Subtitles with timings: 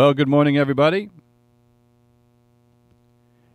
[0.00, 1.10] Well, good morning, everybody.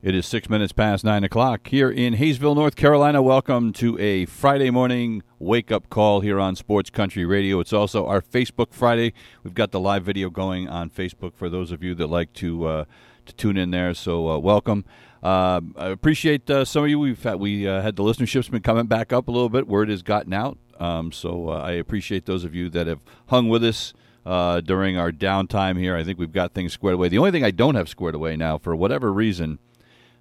[0.03, 3.23] It is six minutes past nine o'clock here in Hayesville, North Carolina.
[3.23, 7.59] Welcome to a Friday morning wake up call here on Sports Country Radio.
[7.61, 9.11] It's also our Facebook Friday.
[9.43, 12.67] We've got the live video going on Facebook for those of you that like to
[12.67, 12.85] uh,
[13.25, 13.95] to tune in there.
[13.95, 14.85] So uh, welcome.
[15.23, 16.99] Uh, I appreciate uh, some of you.
[16.99, 19.67] We've had, we uh, had the listenership's been coming back up a little bit.
[19.67, 20.59] Word has gotten out.
[20.79, 23.95] Um, so uh, I appreciate those of you that have hung with us
[24.25, 25.95] uh, during our downtime here.
[25.95, 27.09] I think we've got things squared away.
[27.09, 29.59] The only thing I don't have squared away now, for whatever reason,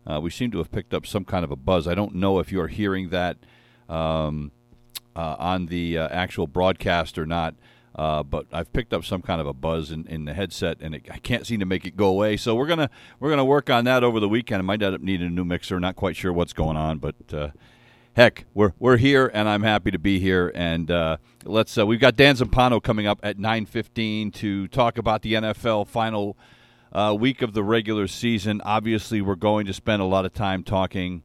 [0.07, 1.89] uh, we seem to have picked up some kind of a buzz.
[1.89, 3.39] I don't know if you're hearing that
[3.89, 4.53] um,
[5.17, 7.55] uh, on the uh, actual broadcast or not.
[7.97, 10.97] Uh, but I've picked up some kind of a buzz in, in the headset, and
[10.97, 12.37] it, I can't seem to make it go away.
[12.37, 14.59] So we're gonna we're gonna work on that over the weekend.
[14.59, 15.79] I might end up needing a new mixer.
[15.79, 17.51] Not quite sure what's going on, but uh,
[18.15, 20.51] heck, we're we're here, and I'm happy to be here.
[20.55, 25.23] And uh, let's uh, we've got Dan Zampano coming up at 9:15 to talk about
[25.23, 26.37] the NFL final
[26.93, 28.61] uh, week of the regular season.
[28.65, 31.23] Obviously, we're going to spend a lot of time talking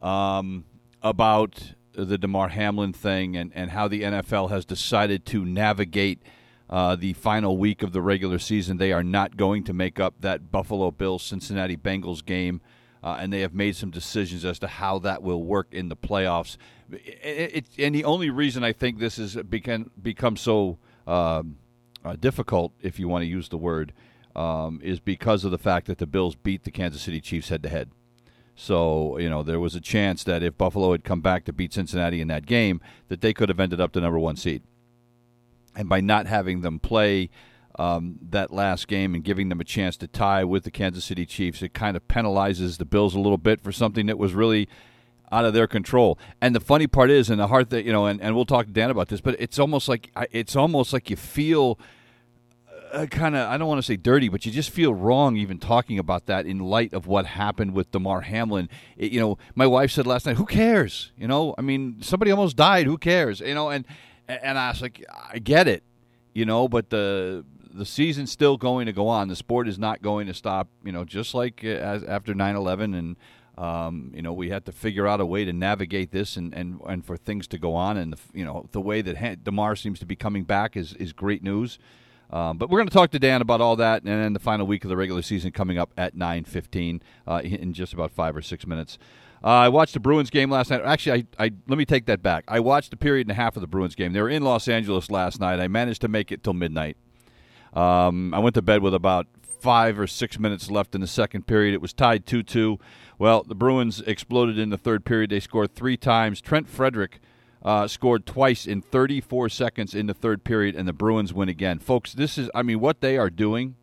[0.00, 0.64] um,
[1.02, 6.22] about the Damar Hamlin thing and and how the NFL has decided to navigate.
[6.70, 10.14] Uh, the final week of the regular season, they are not going to make up
[10.20, 12.62] that Buffalo Bills Cincinnati Bengals game
[13.02, 15.96] uh, and they have made some decisions as to how that will work in the
[15.96, 16.56] playoffs.
[16.90, 21.56] It, it, and the only reason I think this has become become so um,
[22.04, 23.92] uh, difficult, if you want to use the word,
[24.36, 27.62] um, is because of the fact that the Bills beat the Kansas City Chiefs head
[27.64, 27.90] to head.
[28.54, 31.72] So you know there was a chance that if Buffalo had come back to beat
[31.72, 34.62] Cincinnati in that game, that they could have ended up the number one seed.
[35.74, 37.30] And by not having them play
[37.78, 41.26] um, that last game and giving them a chance to tie with the Kansas City
[41.26, 41.62] Chiefs.
[41.62, 44.68] It kind of penalizes the Bills a little bit for something that was really
[45.30, 46.18] out of their control.
[46.40, 48.66] And the funny part is, and the hard thing, you know, and, and we'll talk
[48.66, 51.78] to Dan about this, but it's almost like it's almost like you feel
[52.92, 55.58] uh, kind of I don't want to say dirty, but you just feel wrong even
[55.58, 58.68] talking about that in light of what happened with Damar Hamlin.
[58.96, 62.30] It, you know, my wife said last night, "Who cares?" You know, I mean, somebody
[62.30, 62.86] almost died.
[62.86, 63.40] Who cares?
[63.40, 63.86] You know, and
[64.28, 65.82] and I was like, I get it,
[66.34, 67.44] you know, but the
[67.74, 69.28] the season's still going to go on.
[69.28, 70.68] The sport is not going to stop.
[70.84, 73.16] You know, just like uh, as after 9/11, and
[73.58, 76.80] um, you know, we had to figure out a way to navigate this and, and,
[76.86, 77.96] and for things to go on.
[77.96, 81.12] And the, you know, the way that Damar seems to be coming back is is
[81.12, 81.78] great news.
[82.30, 84.66] Um, but we're going to talk to Dan about all that, and then the final
[84.66, 88.42] week of the regular season coming up at 9:15 uh, in just about five or
[88.42, 88.98] six minutes.
[89.44, 90.82] Uh, I watched the Bruins game last night.
[90.84, 92.44] Actually, I, I let me take that back.
[92.48, 94.12] I watched the period and a half of the Bruins game.
[94.12, 95.60] They were in Los Angeles last night.
[95.60, 96.96] I managed to make it till midnight.
[97.72, 99.26] Um, I went to bed with about
[99.60, 101.72] five or six minutes left in the second period.
[101.74, 102.78] It was tied 2 2.
[103.18, 105.30] Well, the Bruins exploded in the third period.
[105.30, 106.40] They scored three times.
[106.40, 107.20] Trent Frederic
[107.64, 111.78] uh, scored twice in 34 seconds in the third period, and the Bruins win again.
[111.78, 113.76] Folks, this is, I mean, what they are doing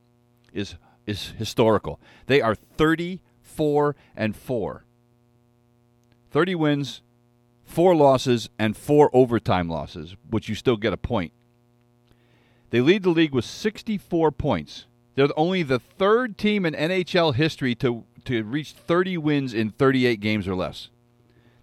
[0.54, 2.00] is, is historical.
[2.26, 4.86] They are 34 and 4.
[6.32, 7.02] 30 wins,
[7.64, 11.32] four losses, and four overtime losses, which you still get a point.
[12.70, 14.86] They lead the league with 64 points.
[15.16, 20.20] They're only the third team in NHL history to, to reach 30 wins in 38
[20.20, 20.90] games or less.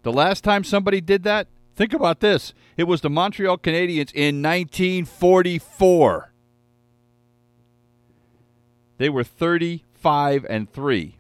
[0.03, 2.53] The last time somebody did that, think about this.
[2.77, 6.33] It was the Montreal Canadiens in 1944.
[8.99, 11.19] They were 35 and 3.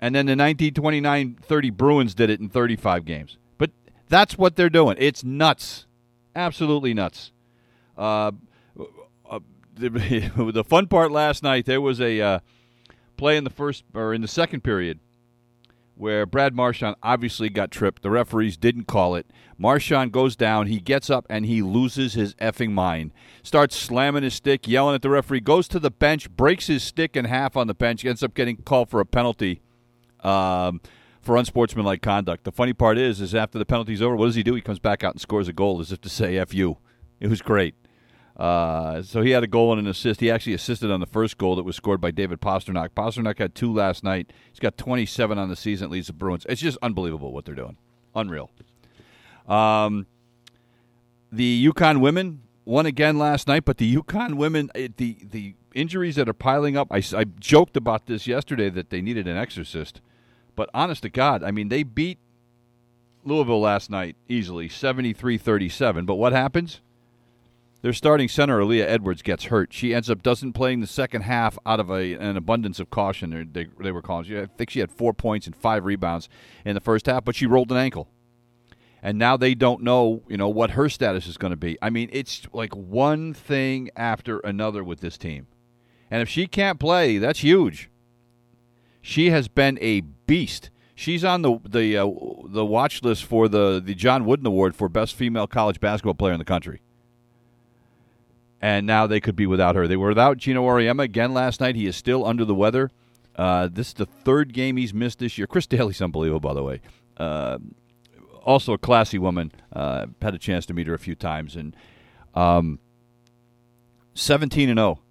[0.00, 3.36] And then the 1929-30 Bruins did it in 35 games.
[3.56, 3.70] But
[4.08, 4.96] that's what they're doing.
[4.98, 5.86] It's nuts.
[6.36, 7.32] Absolutely nuts.
[7.96, 8.32] Uh,
[9.78, 12.38] the, the fun part last night, there was a uh,
[13.16, 15.00] play in the first or in the second period
[15.98, 18.02] where Brad Marchand obviously got tripped.
[18.02, 19.26] The referees didn't call it.
[19.58, 20.68] Marchand goes down.
[20.68, 23.12] He gets up and he loses his effing mind.
[23.42, 25.40] Starts slamming his stick, yelling at the referee.
[25.40, 28.04] Goes to the bench, breaks his stick in half on the bench.
[28.04, 29.60] Ends up getting called for a penalty
[30.20, 30.80] um,
[31.20, 32.44] for unsportsmanlike conduct.
[32.44, 34.54] The funny part is, is after the penalty's over, what does he do?
[34.54, 36.78] He comes back out and scores a goal as if to say "f you."
[37.18, 37.74] It was great.
[38.38, 40.20] Uh, so he had a goal and an assist.
[40.20, 42.90] He actually assisted on the first goal that was scored by David Pastrnak.
[42.90, 44.32] Pastrnak had two last night.
[44.50, 45.90] He's got 27 on the season.
[45.90, 46.46] Leads the Bruins.
[46.48, 47.76] It's just unbelievable what they're doing.
[48.14, 48.50] Unreal.
[49.48, 50.06] Um,
[51.32, 56.16] the UConn women won again last night, but the UConn women, it, the the injuries
[56.16, 56.88] that are piling up.
[56.90, 60.00] I, I joked about this yesterday that they needed an exorcist,
[60.54, 62.18] but honest to God, I mean they beat
[63.24, 66.06] Louisville last night easily, 73-37.
[66.06, 66.80] But what happens?
[67.80, 69.72] Their starting center, Aaliyah Edwards, gets hurt.
[69.72, 73.50] She ends up doesn't playing the second half out of a, an abundance of caution.
[73.52, 74.36] They, they were calling.
[74.36, 76.28] I think she had four points and five rebounds
[76.64, 78.08] in the first half, but she rolled an ankle
[79.02, 81.78] and now they don't know, you know, what her status is going to be.
[81.80, 85.46] I mean, it's like one thing after another with this team.
[86.10, 87.90] And if she can't play, that's huge.
[89.00, 90.70] She has been a beast.
[90.94, 92.10] She's on the the uh,
[92.46, 96.32] the watch list for the the John Wooden Award for best female college basketball player
[96.32, 96.80] in the country.
[98.60, 99.86] And now they could be without her.
[99.86, 101.76] They were without Geno Auriemma again last night.
[101.76, 102.90] He is still under the weather.
[103.36, 105.46] Uh, this is the third game he's missed this year.
[105.46, 106.80] Chris Dailey's unbelievable, by the way.
[107.16, 107.58] Uh,
[108.42, 109.52] also a classy woman.
[109.72, 111.76] Uh, had a chance to meet her a few times, and
[112.34, 112.80] um,
[114.14, 115.02] seventeen and zero oh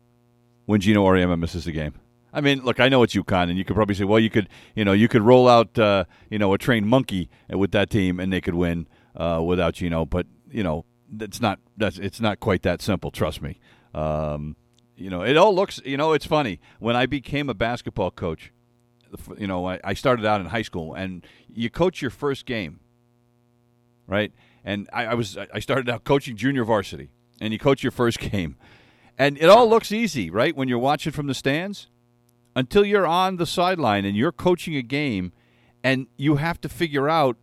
[0.66, 1.94] when Geno Auriemma misses the game.
[2.34, 4.50] I mean, look, I know it's UConn, and you could probably say, well, you could,
[4.76, 8.20] you know, you could roll out, uh, you know, a trained monkey with that team,
[8.20, 10.06] and they could win uh, without Geno.
[10.06, 10.84] But you know,
[11.20, 13.12] it's not that's it's not quite that simple.
[13.12, 13.60] Trust me.
[13.94, 14.56] Um,
[14.96, 15.80] you know, it all looks.
[15.86, 18.52] You know, it's funny when I became a basketball coach.
[19.38, 22.80] You know, I, I started out in high school, and you coach your first game
[24.08, 24.32] right?
[24.64, 28.20] And I, I was I started out coaching junior varsity, and you coach your first
[28.32, 28.56] game,
[29.18, 30.56] and it all looks easy, right?
[30.56, 31.88] When you're watching from the stands,
[32.56, 35.34] until you're on the sideline and you're coaching a game,
[35.84, 37.38] and you have to figure out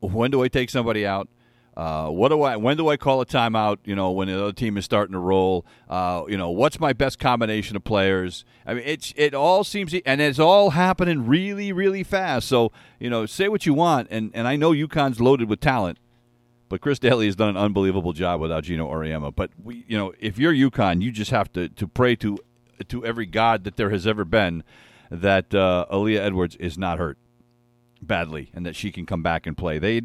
[0.00, 1.28] when do I take somebody out
[1.76, 2.56] uh, what do I?
[2.56, 3.78] When do I call a timeout?
[3.84, 5.64] You know, when the other team is starting to roll.
[5.88, 8.44] Uh, you know, what's my best combination of players?
[8.66, 12.48] I mean, it's it all seems and it's all happening really, really fast.
[12.48, 15.98] So you know, say what you want, and and I know UConn's loaded with talent,
[16.68, 19.34] but Chris Dailey has done an unbelievable job without Geno Auriemma.
[19.34, 22.38] But we, you know, if you're UConn, you just have to to pray to
[22.88, 24.62] to every god that there has ever been
[25.10, 27.16] that uh, Aaliyah Edwards is not hurt
[28.02, 29.78] badly and that she can come back and play.
[29.78, 30.02] They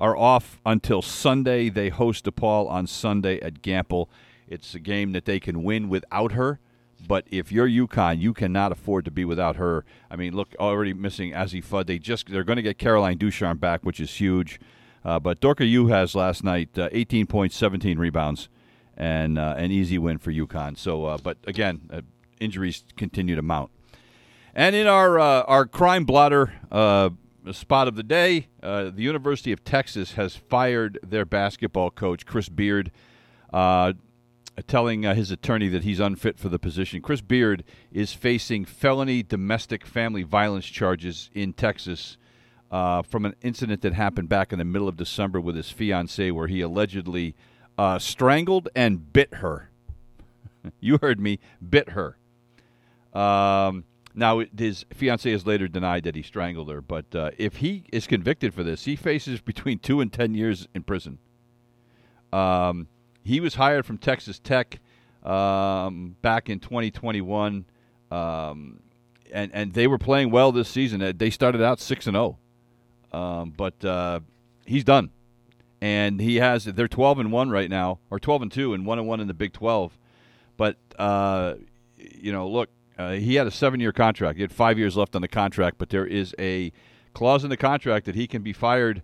[0.00, 1.68] are off until Sunday.
[1.68, 4.08] They host DePaul on Sunday at Gampel.
[4.48, 6.58] It's a game that they can win without her.
[7.06, 9.84] But if you're UConn, you cannot afford to be without her.
[10.10, 11.86] I mean, look, already missing Azzi Fudd.
[11.86, 14.60] They just they're going to get Caroline Ducharme back, which is huge.
[15.04, 18.50] Uh, but Dorka Juhász last night, uh, 18 points, 17 rebounds,
[18.98, 20.76] and uh, an easy win for UConn.
[20.76, 22.02] So, uh, but again, uh,
[22.38, 23.70] injuries continue to mount.
[24.54, 26.52] And in our uh, our crime blotter
[27.52, 32.48] spot of the day uh, the University of Texas has fired their basketball coach, Chris
[32.48, 32.90] Beard,
[33.52, 33.94] uh,
[34.66, 37.00] telling uh, his attorney that he's unfit for the position.
[37.00, 42.16] Chris Beard is facing felony domestic family violence charges in Texas.
[42.70, 46.30] Uh, from an incident that happened back in the middle of December with his fiancee,
[46.30, 47.34] where he allegedly
[47.76, 49.70] uh, strangled and bit her.
[50.80, 52.16] you heard me, bit her.
[53.12, 53.82] Um,
[54.14, 58.06] now, his fiancee has later denied that he strangled her, but uh, if he is
[58.06, 61.18] convicted for this, he faces between two and ten years in prison.
[62.32, 62.88] Um,
[63.22, 64.80] he was hired from Texas Tech
[65.22, 67.64] um, back in 2021,
[68.10, 68.80] um,
[69.32, 71.02] and and they were playing well this season.
[71.02, 72.38] Uh, they started out six and zero,
[73.12, 73.18] oh.
[73.18, 74.20] um, but uh,
[74.66, 75.10] he's done,
[75.80, 76.64] and he has.
[76.64, 79.28] They're 12 and one right now, or 12 and two, and one and one in
[79.28, 79.96] the Big 12.
[80.56, 81.54] But uh,
[81.96, 84.36] you know, look, uh, he had a seven-year contract.
[84.36, 86.70] He had five years left on the contract, but there is a
[87.14, 89.02] clause in the contract that he can be fired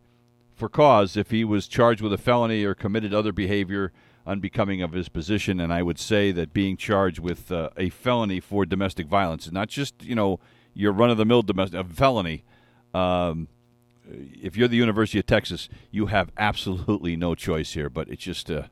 [0.55, 3.93] for cause if he was charged with a felony or committed other behavior
[4.27, 5.61] unbecoming of his position.
[5.61, 9.69] And I would say that being charged with uh, a felony for domestic violence, not
[9.69, 10.41] just you know
[10.75, 12.45] your run-of-the-mill domestic a felony.
[12.93, 13.49] Um,
[14.09, 17.91] if you're the University of Texas, you have absolutely no choice here.
[17.91, 18.65] But it's just uh,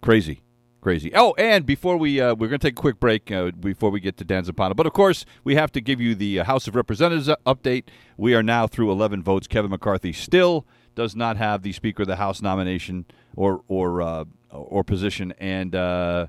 [0.00, 0.40] crazy
[0.82, 1.12] crazy.
[1.14, 4.00] Oh, and before we uh, we're going to take a quick break uh, before we
[4.00, 4.76] get to Dan Zampano.
[4.76, 7.84] But of course, we have to give you the uh, House of Representatives update.
[8.18, 9.46] We are now through 11 votes.
[9.46, 14.24] Kevin McCarthy still does not have the Speaker of the House nomination or or uh,
[14.50, 16.26] or position, and uh,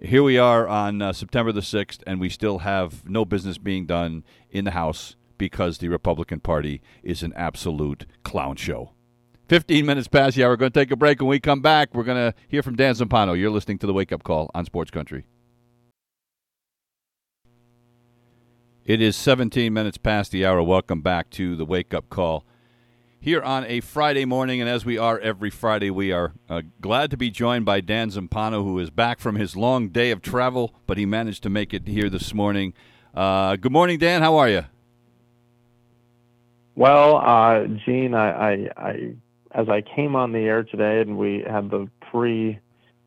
[0.00, 3.86] here we are on uh, September the 6th, and we still have no business being
[3.86, 8.93] done in the House because the Republican Party is an absolute clown show.
[9.48, 10.50] 15 minutes past the hour.
[10.50, 11.20] We're going to take a break.
[11.20, 13.38] When we come back, we're going to hear from Dan Zampano.
[13.38, 15.24] You're listening to the Wake Up Call on Sports Country.
[18.84, 20.62] It is 17 minutes past the hour.
[20.62, 22.44] Welcome back to the Wake Up Call
[23.18, 24.60] here on a Friday morning.
[24.60, 28.10] And as we are every Friday, we are uh, glad to be joined by Dan
[28.10, 31.72] Zampano, who is back from his long day of travel, but he managed to make
[31.72, 32.74] it here this morning.
[33.14, 34.20] Uh, good morning, Dan.
[34.20, 34.64] How are you?
[36.74, 39.14] Well, uh, Gene, I, I, I,
[39.54, 42.58] as I came on the air today and we had the pre,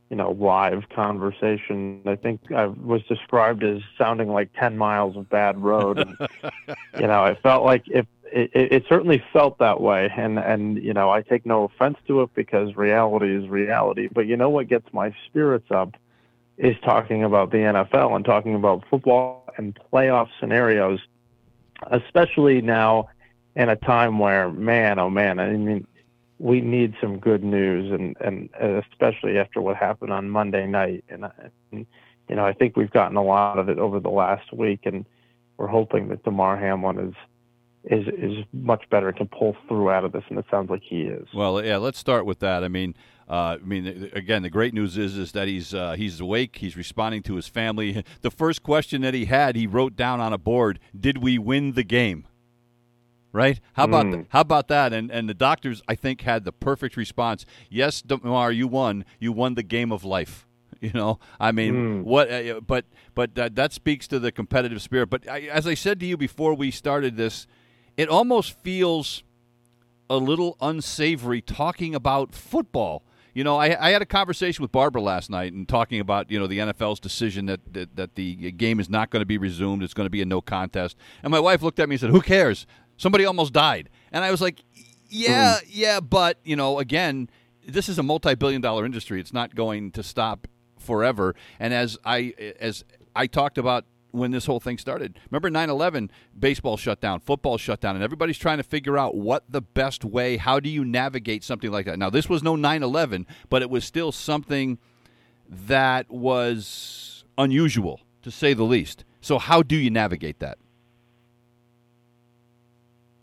[0.10, 5.30] you know, live conversation, I think I was described as sounding like 10 miles of
[5.30, 6.00] bad road.
[6.00, 6.16] And,
[7.00, 10.12] you know, I felt like if it, it, certainly felt that way.
[10.16, 14.08] And, and, you know, I take no offense to it because reality is reality.
[14.12, 15.96] But you know what gets my spirits up
[16.58, 21.00] is talking about the NFL and talking about football and playoff scenarios,
[21.92, 23.10] especially now
[23.56, 25.86] in a time where, man, oh man, I mean,
[26.40, 28.50] we need some good news, and and
[28.92, 31.26] especially after what happened on Monday night, and,
[31.72, 31.86] and
[32.30, 35.06] you know, I think we've gotten a lot of it over the last week, and
[35.58, 37.16] we're hoping that Damar Hamlin is
[37.90, 41.04] is is much better to pull through out of this, and it sounds like he
[41.04, 41.28] is.
[41.34, 42.64] Well, yeah, let's start with that.
[42.64, 42.96] I mean,
[43.30, 46.58] uh, I mean, again, the great news is is that he's uh, he's awake.
[46.58, 48.04] He's responding to his family.
[48.22, 51.74] The first question that he had, he wrote down on a board: "Did we win
[51.74, 52.28] the game?"
[53.32, 53.60] Right?
[53.74, 54.26] How about mm.
[54.30, 54.94] how about that?
[54.94, 57.46] And and the doctors, I think, had the perfect response.
[57.70, 59.06] Yes, Damar, you won.
[59.20, 60.46] You won the game of life.
[60.80, 62.04] You know, I mean, mm.
[62.04, 62.32] what?
[62.32, 65.10] Uh, but but that that speaks to the competitive spirit.
[65.10, 67.48] But I, as I said to you before we started this,
[67.98, 69.24] it almost feels
[70.08, 73.04] a little unsavory talking about football.
[73.34, 76.40] You know, I, I, had a conversation with Barbara last night and talking about you
[76.40, 79.84] know the NFL's decision that, that, that the game is not going to be resumed.
[79.84, 80.98] It's going to be a no contest.
[81.22, 82.66] And my wife looked at me and said, "Who cares?
[82.98, 83.90] Somebody almost died.
[84.12, 84.64] And I was like,
[85.10, 85.68] yeah, mm.
[85.70, 87.30] yeah, but, you know, again,
[87.66, 89.20] this is a multi-billion dollar industry.
[89.20, 90.48] It's not going to stop
[90.80, 91.36] forever.
[91.60, 92.84] And as I as
[93.16, 95.20] I talked about when this whole thing started.
[95.30, 99.44] Remember 9/11, baseball shut down, football shut down, and everybody's trying to figure out what
[99.50, 102.00] the best way, how do you navigate something like that.
[102.00, 104.80] Now, this was no 9/11, but it was still something
[105.50, 109.04] that was unusual to say the least.
[109.22, 110.58] So how do you navigate that?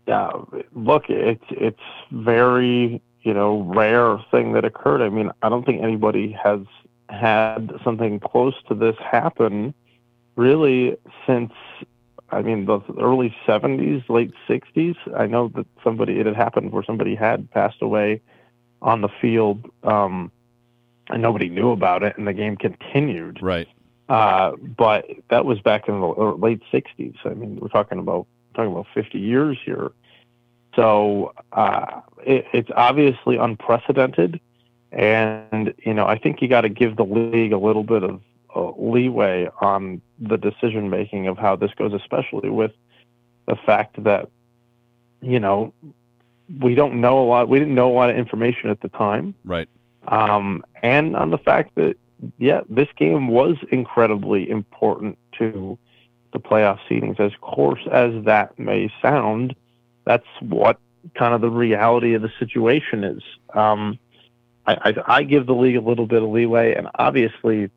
[0.07, 0.31] Yeah,
[0.73, 1.79] look, it's it's
[2.11, 5.01] very you know rare thing that occurred.
[5.01, 6.61] I mean, I don't think anybody has
[7.09, 9.73] had something close to this happen
[10.35, 11.51] really since
[12.29, 14.95] I mean the early '70s, late '60s.
[15.17, 18.21] I know that somebody it had happened where somebody had passed away
[18.81, 20.31] on the field, um,
[21.09, 23.39] and nobody knew about it, and the game continued.
[23.41, 23.67] Right.
[24.07, 27.15] Uh, but that was back in the late '60s.
[27.25, 29.91] I mean, we're talking about talking about 50 years here.
[30.75, 34.39] So uh, it, it's obviously unprecedented,
[34.91, 38.21] and you know I think you got to give the league a little bit of
[38.55, 42.71] uh, leeway on the decision making of how this goes, especially with
[43.47, 44.29] the fact that
[45.21, 45.73] you know
[46.59, 47.47] we don't know a lot.
[47.47, 49.69] We didn't know a lot of information at the time, right?
[50.07, 51.95] Um, and on the fact that
[52.37, 55.77] yeah, this game was incredibly important to
[56.35, 59.55] the playoff seedings, as coarse as that may sound,
[60.05, 60.77] that's what
[61.15, 63.23] kind of the reality of the situation is.
[63.53, 63.97] Um,
[64.67, 67.71] I, I, I give the league a little bit of leeway, and obviously,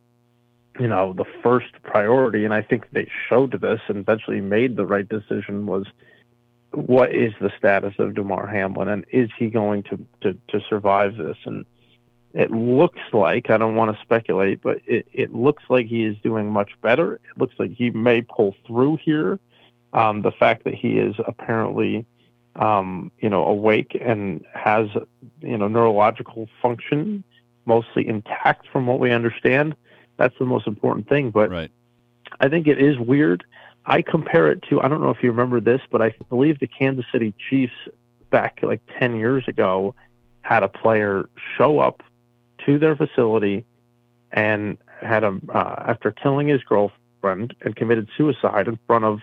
[0.81, 4.87] you know, the first priority, and I think they showed this and eventually made the
[4.87, 5.87] right decision was
[6.73, 11.17] what is the status of Damar Hamlin, and is he going to, to, to survive
[11.17, 11.37] this?
[11.45, 11.65] And
[12.35, 16.17] it looks like, I don't want to speculate, but it, it looks like he is
[16.23, 17.15] doing much better.
[17.15, 19.39] It looks like he may pull through here.
[19.95, 22.05] Um, the fact that he is apparently,
[22.57, 24.89] um, you know, awake and has,
[25.41, 27.25] you know, neurological function
[27.65, 29.77] mostly intact from what we understand,
[30.17, 31.31] that's the most important thing.
[31.31, 31.71] But right.
[32.41, 33.45] I think it is weird.
[33.87, 36.67] I compare it to, I don't know if you remember this, but I believe the
[36.67, 37.73] Kansas City Chiefs
[38.31, 39.95] back like 10 years ago
[40.43, 42.03] had a player show up
[42.69, 43.65] to their facility
[44.31, 49.21] and had a uh, after killing his girlfriend and committed suicide in front of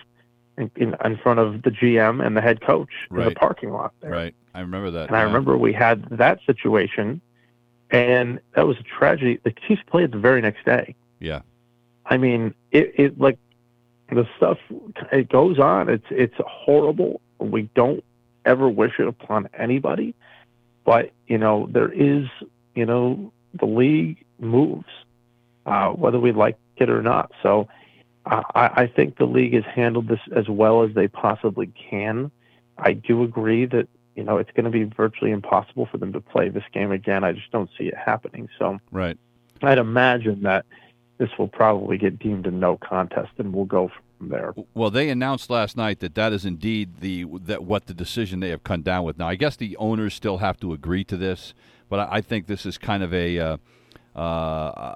[0.58, 3.28] in, in front of the GM and the head coach right.
[3.28, 4.12] in the parking lot there.
[4.12, 5.04] Right, I remember that.
[5.04, 5.20] And yeah.
[5.20, 7.22] I remember we had that situation,
[7.92, 9.40] and that was a tragedy.
[9.44, 10.96] The Chiefs played the very next day.
[11.20, 11.42] Yeah,
[12.06, 13.38] I mean, it, it like
[14.10, 14.58] the stuff
[15.12, 15.90] it goes on.
[15.90, 17.22] It's it's horrible.
[17.40, 18.04] We don't
[18.44, 20.16] ever wish it upon anybody,
[20.84, 22.26] but you know there is
[22.74, 24.88] you know the league moves,
[25.66, 27.32] uh, whether we like it or not.
[27.42, 27.68] So
[28.26, 32.32] uh, I, I think the league has handled this as well as they possibly can.
[32.78, 36.22] I do agree that you know it's going to be virtually impossible for them to
[36.22, 37.24] play this game again.
[37.24, 38.50] I just don't see it happening.
[38.60, 39.18] So right,
[39.62, 40.66] I'd imagine that
[41.18, 44.54] this will probably get deemed a no contest, and we'll go from from there.
[44.74, 48.50] Well, they announced last night that that is indeed the that what the decision they
[48.50, 49.18] have come down with.
[49.18, 51.54] Now, I guess the owners still have to agree to this,
[51.90, 53.40] but I, I think this is kind of a.
[53.40, 53.58] Uh,
[54.16, 54.94] uh,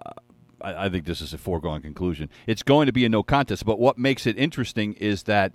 [0.61, 2.29] I, I think this is a foregone conclusion.
[2.47, 5.53] It's going to be a no contest, but what makes it interesting is that.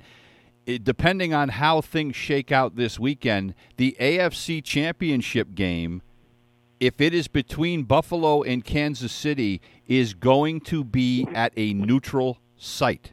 [0.66, 6.00] It, depending on how things shake out this weekend, the AFC Championship game
[6.80, 12.38] if it is between Buffalo and Kansas City, is going to be at a neutral
[12.56, 13.12] site.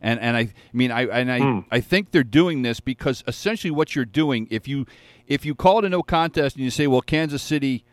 [0.00, 1.60] And and I, I mean I and I, Hmm.
[1.70, 4.86] I think they're doing this because essentially what you're doing if you
[5.26, 7.84] if you call it a no contest and you say well Kansas City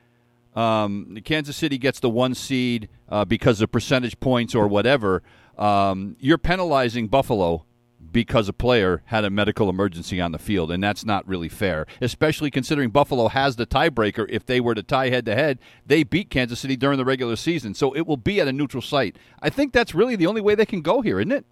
[0.56, 5.24] um, Kansas City gets the one seed uh, because of percentage points or whatever
[5.58, 7.66] um, you're penalizing Buffalo
[8.12, 11.86] because a player had a medical emergency on the field, and that's not really fair,
[12.02, 14.26] especially considering Buffalo has the tiebreaker.
[14.30, 17.36] If they were to tie head to head, they beat Kansas City during the regular
[17.36, 19.16] season, so it will be at a neutral site.
[19.42, 21.46] I think that's really the only way they can go here, isn't it?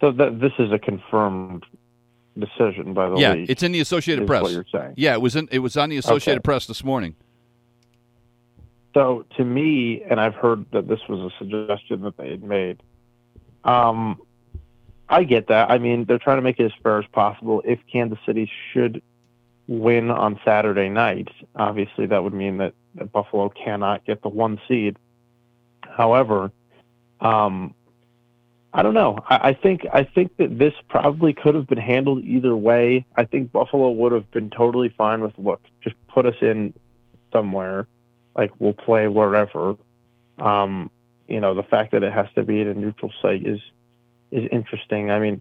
[0.00, 1.64] So this is a confirmed
[2.38, 3.22] decision by the way.
[3.22, 3.50] yeah, league.
[3.50, 4.42] it's in the Associated Press.
[4.42, 4.94] what you're saying.
[4.96, 6.44] Yeah, it was in it was on the Associated Okay.
[6.44, 7.14] Press this morning.
[8.94, 12.82] So to me, and I've heard that this was a suggestion that they had made.
[13.64, 14.20] Um,
[15.08, 15.70] I get that.
[15.70, 17.62] I mean, they're trying to make it as fair as possible.
[17.64, 19.02] If Kansas City should
[19.68, 24.60] win on Saturday night, obviously that would mean that, that Buffalo cannot get the one
[24.66, 24.96] seed.
[25.82, 26.50] However,
[27.20, 27.74] um,
[28.76, 29.18] I don't know.
[29.26, 33.06] I, I think I think that this probably could have been handled either way.
[33.16, 36.74] I think Buffalo would have been totally fine with look, just put us in
[37.32, 37.88] somewhere,
[38.36, 39.76] like we'll play wherever.
[40.38, 40.90] Um,
[41.26, 43.60] you know, the fact that it has to be at a neutral site is
[44.30, 45.10] is interesting.
[45.10, 45.40] I mean,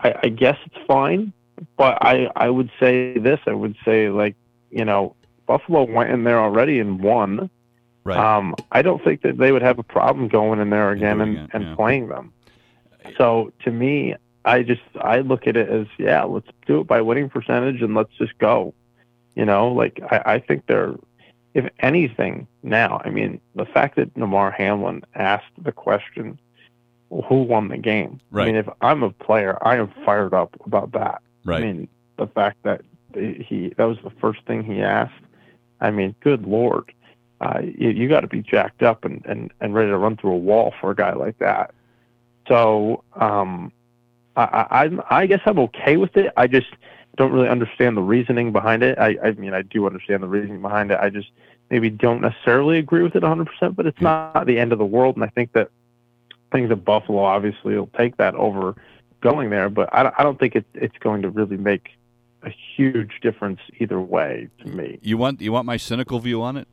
[0.00, 1.32] I, I guess it's fine,
[1.76, 3.38] but I I would say this.
[3.46, 4.34] I would say like
[4.72, 5.14] you know,
[5.46, 7.50] Buffalo went in there already and won.
[8.04, 8.18] Right.
[8.18, 11.38] Um, I don't think that they would have a problem going in there again and,
[11.38, 11.74] it, and yeah.
[11.74, 12.32] playing them.
[13.16, 17.00] So to me, I just I look at it as yeah, let's do it by
[17.00, 18.74] winning percentage and let's just go.
[19.34, 20.94] You know, like I, I think they're
[21.54, 26.38] if anything now, I mean, the fact that Damar Hamlin asked the question,
[27.10, 28.20] well, who won the game?
[28.30, 28.44] Right.
[28.44, 31.20] I mean, if I'm a player, I am fired up about that.
[31.44, 31.62] right.
[31.62, 32.82] I mean, the fact that
[33.14, 35.12] he that was the first thing he asked.
[35.80, 36.92] I mean, good lord,
[37.42, 40.32] uh, you, you got to be jacked up and, and, and ready to run through
[40.32, 41.74] a wall for a guy like that.
[42.48, 43.72] So, um,
[44.36, 46.32] I, I I'm- I guess I'm okay with it.
[46.36, 46.68] I just
[47.16, 48.98] don't really understand the reasoning behind it.
[48.98, 50.98] I, I mean, I do understand the reasoning behind it.
[51.00, 51.28] I just
[51.70, 55.16] maybe don't necessarily agree with it 100%, but it's not the end of the world.
[55.16, 55.68] And I think that
[56.52, 58.74] things at Buffalo obviously will take that over
[59.20, 61.90] going there, but I, don't- I don't think it, it's going to really make
[62.44, 64.98] a huge difference either way to me.
[65.02, 66.66] You want you want my cynical view on it?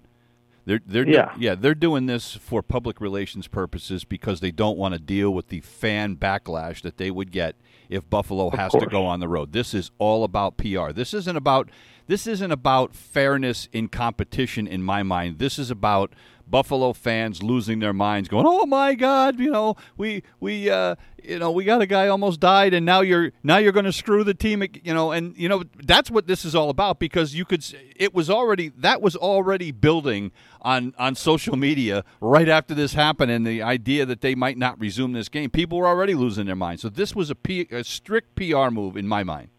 [0.70, 1.34] They're they're do- Yeah.
[1.36, 5.48] yeah they're doing this for public relations purposes because they don't want to deal with
[5.48, 7.56] the fan backlash that they would get
[7.90, 9.52] if Buffalo has to go on the road.
[9.52, 10.92] This is all about PR.
[10.92, 11.70] This isn't about
[12.06, 15.40] this isn't about fairness in competition in my mind.
[15.40, 16.14] This is about
[16.50, 21.40] Buffalo fans losing their minds, going, "Oh my God, you know, we we uh, you
[21.40, 24.24] know we got a guy almost died, and now you're now you're going to screw
[24.24, 27.46] the team, you know." And you know that's what this is all about because you
[27.46, 30.32] could it was already that was already building
[30.62, 34.80] on on social media right after this happened, and the idea that they might not
[34.80, 36.82] resume this game, people were already losing their minds.
[36.82, 39.50] So this was a, P, a strict PR move in my mind.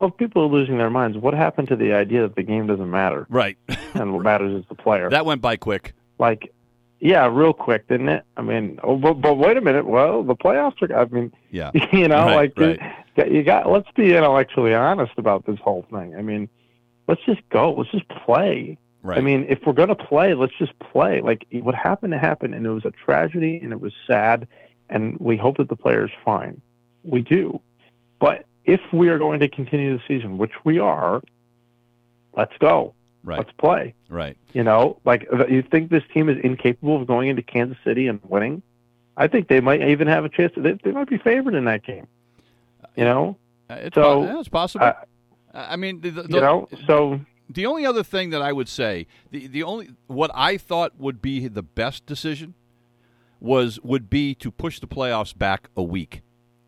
[0.00, 2.66] Well, if people are losing their minds, what happened to the idea that the game
[2.66, 3.56] doesn't matter Right,
[3.94, 5.10] and what matters is the player?
[5.10, 5.94] that went by quick.
[6.18, 6.52] like,
[7.00, 8.24] yeah, real quick, didn't it?
[8.36, 9.84] I mean, oh, but, but wait a minute.
[9.86, 10.96] Well, the playoffs are.
[10.96, 12.80] I mean, Yeah, you know, Right, like right.
[13.28, 13.70] You, you got.
[13.70, 16.14] Let's be intellectually honest about this whole thing.
[16.16, 16.48] I mean,
[17.06, 17.72] let's just go.
[17.74, 18.78] Let's just play.
[19.02, 19.18] right.
[19.18, 21.20] I mean, if we're gonna play, let's just play.
[21.20, 24.48] Like what happened to happen, and it was a tragedy, and it was sad,
[24.88, 26.60] and we hope that the player's fine.
[27.02, 27.60] We do,
[28.18, 31.22] but if we are going to continue the season, which we are,
[32.36, 32.94] let's go.
[33.22, 33.94] right, Let's play.
[34.08, 34.36] right.
[34.52, 38.20] You know, like you think this team is incapable of going into Kansas City and
[38.24, 38.62] winning?
[39.16, 40.52] I think they might even have a chance.
[40.56, 42.06] They, they might be favored in that game.
[42.96, 43.36] You know,
[43.70, 44.86] Uh, It's, So, po- yeah, it's possible.
[44.86, 44.94] uh,
[45.52, 46.68] I mean, the, the, you know.
[46.86, 50.92] So the only other thing that I would say, the the only what I thought
[50.98, 52.54] would be the best decision
[53.40, 56.22] was would be to push the playoffs back a week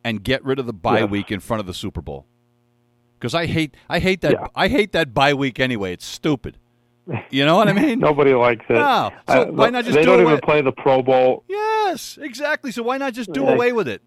[0.06, 1.04] and get rid of the bye Yeah.
[1.06, 2.26] week in front of the Super Bowl.
[3.18, 4.46] Because I hate I hate that Yeah.
[4.54, 5.92] I hate that bye week anyway.
[5.92, 6.58] It's stupid.
[7.30, 7.98] You know what I mean?
[8.10, 8.74] nobody likes it.
[8.74, 9.10] No.
[9.28, 10.32] So Uh, why not just they do don't away?
[10.34, 11.42] even play the Pro Bowl.
[11.48, 12.70] Yes, exactly.
[12.70, 14.00] So why not just do away with it?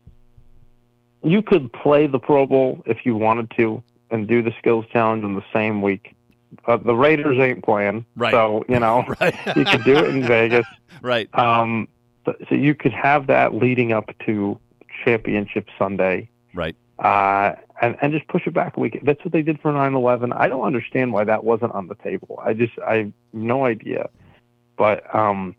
[1.23, 5.23] You could play the Pro Bowl if you wanted to and do the skills challenge
[5.25, 6.15] in the same week.
[6.65, 8.31] Uh, the Raiders ain't playing, Right.
[8.31, 9.35] so you know Right.
[9.55, 10.65] you could do it in Vegas.
[11.01, 11.27] right.
[11.37, 11.87] Um,
[12.25, 14.57] so you could have that leading up to
[15.03, 16.75] Championship Sunday, Right.
[16.99, 18.99] uh, and and just push it back a week.
[19.03, 20.33] That's what they did for 9/11.
[20.35, 22.39] I don't understand why that wasn't on the table.
[22.43, 24.09] I just I have no idea,
[24.77, 25.55] but um,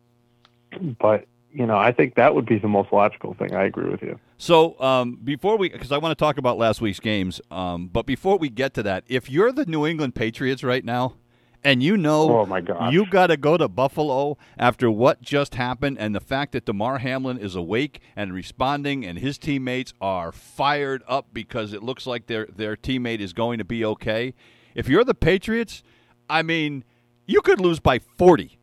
[1.00, 3.54] but you know I think that would be the most logical thing.
[3.54, 4.18] I agree with you.
[4.38, 8.06] So um, before we, because I want to talk about last week's games, um, but
[8.06, 11.14] before we get to that, if you're the New England Patriots right now,
[11.62, 12.92] and you know Oh my gosh.
[12.92, 16.98] you got to go to Buffalo after what just happened, and the fact that Damar
[16.98, 22.26] Hamlin is awake and responding, and his teammates are fired up because it looks like
[22.26, 24.34] their their teammate is going to be okay.
[24.74, 25.82] If you're the Patriots,
[26.28, 26.84] I mean,
[27.26, 28.58] you could lose by 40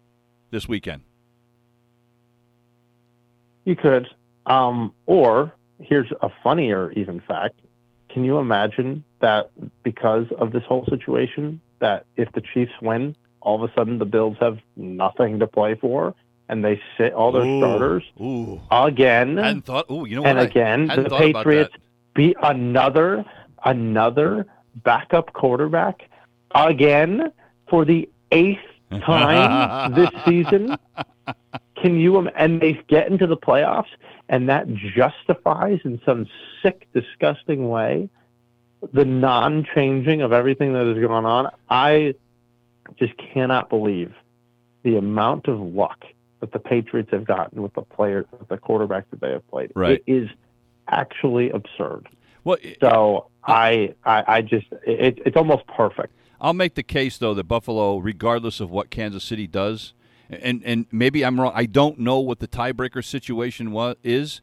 [0.52, 1.02] this weekend.
[3.66, 4.08] You could.
[4.46, 7.60] Um, or here's a funnier even fact.
[8.10, 9.52] Can you imagine that
[9.84, 14.06] because of this whole situation, that if the Chiefs win, all of a sudden the
[14.06, 16.16] Bills have nothing to play for
[16.50, 17.60] and they sit all their Ooh.
[17.60, 19.90] starters Ooh, again hadn't thought.
[19.92, 20.40] Ooh, you know and?
[20.40, 21.74] I again the Patriots
[22.14, 23.26] beat another
[23.66, 24.46] another
[24.84, 26.10] backup quarterback
[26.56, 27.32] again
[27.70, 28.60] for the eighth
[28.92, 30.78] time this season.
[31.82, 33.90] Can you and they get into the playoffs
[34.30, 36.28] and that justifies in some
[36.62, 38.10] sick, disgusting way
[38.94, 41.50] the non-changing of everything that has gone on.
[41.70, 42.16] I
[42.98, 44.14] just cannot believe
[44.84, 46.06] the amount of luck
[46.40, 49.72] that the Patriots have gotten with the players, with the quarterbacks that they have played.
[49.76, 50.02] Right.
[50.06, 50.30] It is
[50.88, 52.08] actually absurd.
[52.44, 56.14] Well, So I, I, I just, it, it's almost perfect.
[56.40, 59.94] I'll make the case though that Buffalo, regardless of what Kansas City does,
[60.30, 61.54] and and maybe I'm wrong.
[61.56, 64.42] I don't know what the tiebreaker situation was is,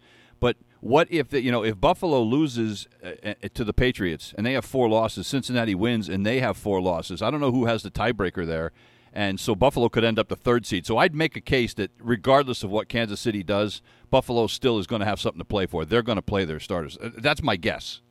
[0.85, 4.53] what if the, you know if Buffalo loses uh, uh, to the Patriots and they
[4.53, 7.23] have four losses, Cincinnati wins and they have four losses.
[7.23, 8.71] I don't know who has the tiebreaker there,
[9.11, 10.85] and so Buffalo could end up the third seed.
[10.85, 14.87] So I'd make a case that regardless of what Kansas City does, Buffalo still is
[14.87, 15.87] going to have something to play for.
[15.87, 16.99] They're going to play their starters.
[17.03, 18.03] Uh, That's my guess.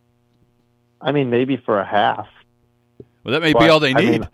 [0.99, 2.27] I mean, maybe for a half.
[3.23, 4.21] Well, that may be all they I need.
[4.21, 4.29] mean,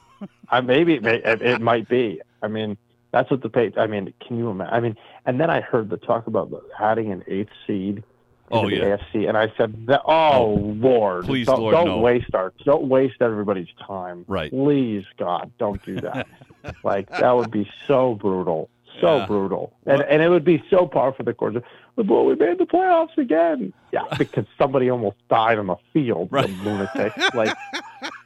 [0.50, 1.06] I maybe it,
[1.42, 2.20] it might be.
[2.42, 2.76] I mean,
[3.12, 3.72] that's what the pay.
[3.76, 4.74] I mean, can you imagine?
[4.74, 8.02] I mean, and then I heard the talk about adding an eighth seed.
[8.50, 8.96] Oh, into yeah.
[8.96, 11.98] the AFC, and I said, that, oh, "Oh, Lord, Please, don't, Lord, don't no.
[11.98, 14.50] waste our, don't waste everybody's time, Right.
[14.50, 16.26] Please, God, don't do that.
[16.82, 18.70] like that would be so brutal,
[19.02, 19.26] so Yeah.
[19.26, 21.56] brutal, and Well- and it would be so par for the course.
[21.96, 23.74] Well, we made the playoffs again.
[23.92, 26.28] Yeah, because somebody almost died on the field.
[26.30, 26.48] Right.
[26.64, 27.12] Lunatic.
[27.34, 27.54] Like,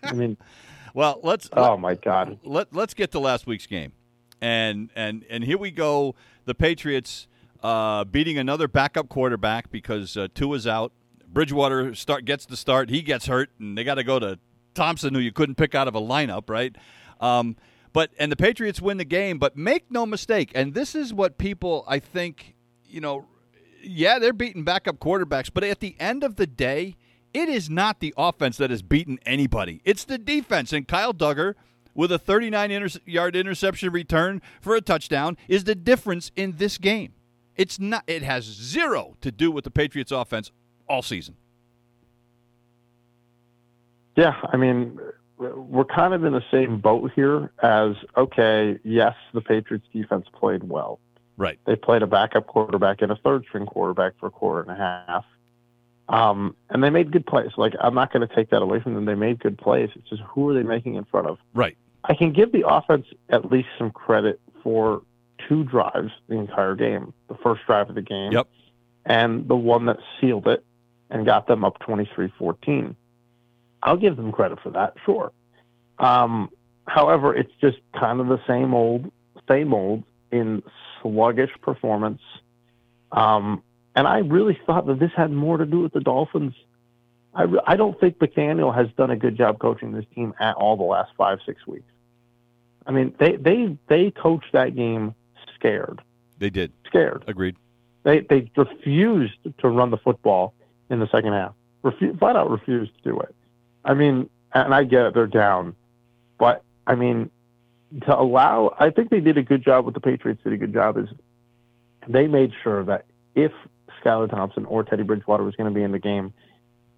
[0.05, 0.37] I mean,
[0.95, 2.39] well, let's oh my God.
[2.45, 3.91] let let's get to last week's game,
[4.43, 6.15] and and and here we go.
[6.45, 7.29] The Patriots
[7.63, 10.93] uh, beating another backup quarterback because uh, Tua's out.
[11.27, 12.91] Bridgewater start gets the start.
[12.91, 14.39] He gets hurt, and they got to go to
[14.75, 16.77] Thompson, who you couldn't pick out of a lineup, right?
[17.21, 17.57] Um,
[17.93, 19.39] but and the Patriots win the game.
[19.39, 23.27] But make no mistake, and this is what people I think you know.
[23.85, 26.97] Yeah, they're beating backup quarterbacks, but at the end of the day,
[27.35, 29.81] it is not the offense that has beaten anybody.
[29.85, 30.73] It's the defense.
[30.73, 31.55] And Kyle Dugger,
[31.95, 36.79] with a 39 inter- yard interception return for a touchdown, is the difference in this
[36.79, 37.13] game.
[37.57, 38.05] It's not.
[38.07, 40.51] It has zero to do with the Patriots' offense
[40.89, 41.37] all season.
[44.17, 44.99] Yeah, I mean,
[45.39, 50.65] we're kind of in the same boat here as okay, yes, the Patriots defense played
[50.65, 51.01] well.
[51.37, 51.59] Right.
[51.67, 55.05] They played a backup quarterback and a third string quarterback for a quarter and a
[55.07, 55.25] half.
[56.09, 57.51] Um, and they made good plays.
[57.57, 59.07] Like I'm not going to take that away from them.
[59.07, 59.91] They made good plays.
[59.95, 61.39] It's just who are they making in front of?
[61.55, 61.77] Right.
[62.05, 65.03] I can give the offense at least some credit for
[65.49, 67.13] two drives the entire game.
[67.29, 68.33] The first drive of the game.
[68.33, 68.49] Yep.
[69.05, 70.65] And the one that sealed it
[71.11, 72.95] and got them up 23-14.
[73.83, 75.33] I'll give them credit for that, sure.
[75.99, 76.51] Um,
[76.87, 79.11] however, it's just kind of the same old,
[79.49, 80.63] same old in
[81.01, 82.21] sluggish performance.
[83.11, 83.63] Um,
[83.95, 86.55] and I really thought that this had more to do with the Dolphins.
[87.35, 90.77] I, I don't think McDaniel has done a good job coaching this team at all
[90.77, 91.91] the last five, six weeks.
[92.87, 95.15] I mean, they, they, they coached that game
[95.55, 96.03] scared,
[96.39, 96.73] They did.
[96.87, 97.25] scared.
[97.27, 97.57] Agreed.
[98.03, 100.53] They, they refused to run the football
[100.91, 101.55] in the second half.
[101.85, 103.35] Refu- flat out refused to do it.
[103.85, 105.75] I mean, and I get it, they're down,
[106.39, 107.31] but I mean,
[108.07, 109.85] to allow, I think they did a good job.
[109.85, 111.09] What the Patriots did a good job is
[112.09, 113.53] they made sure that if
[114.03, 116.33] Skylar Thompson or Teddy Bridgewater was going to be in the game,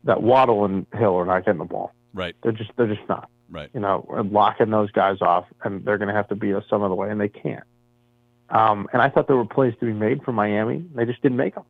[0.05, 1.93] that Waddle and Hill are not getting the ball.
[2.12, 2.35] Right.
[2.43, 3.29] They're just they're just not.
[3.51, 3.71] Right.
[3.75, 6.64] You know, we're locking those guys off, and they're going to have to beat us
[6.69, 7.64] some other way, and they can't.
[8.51, 10.85] Um, and I thought there were plays to be made for Miami.
[10.95, 11.64] They just didn't make them.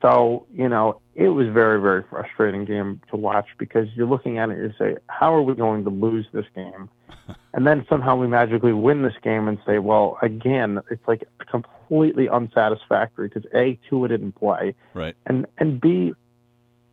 [0.00, 4.50] So you know, it was very very frustrating game to watch because you're looking at
[4.50, 6.88] it and you say, how are we going to lose this game
[7.54, 12.28] and then somehow we magically win this game and say, well, again, it's like completely
[12.28, 15.14] unsatisfactory because a Tua didn't play, Right.
[15.26, 16.14] and and b,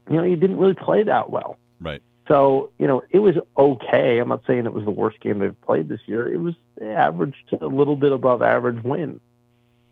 [0.09, 1.57] you know, you didn't really play that well.
[1.79, 2.01] Right.
[2.27, 4.19] So, you know, it was okay.
[4.19, 6.31] I'm not saying it was the worst game they've played this year.
[6.31, 9.19] It was average to a little bit above average win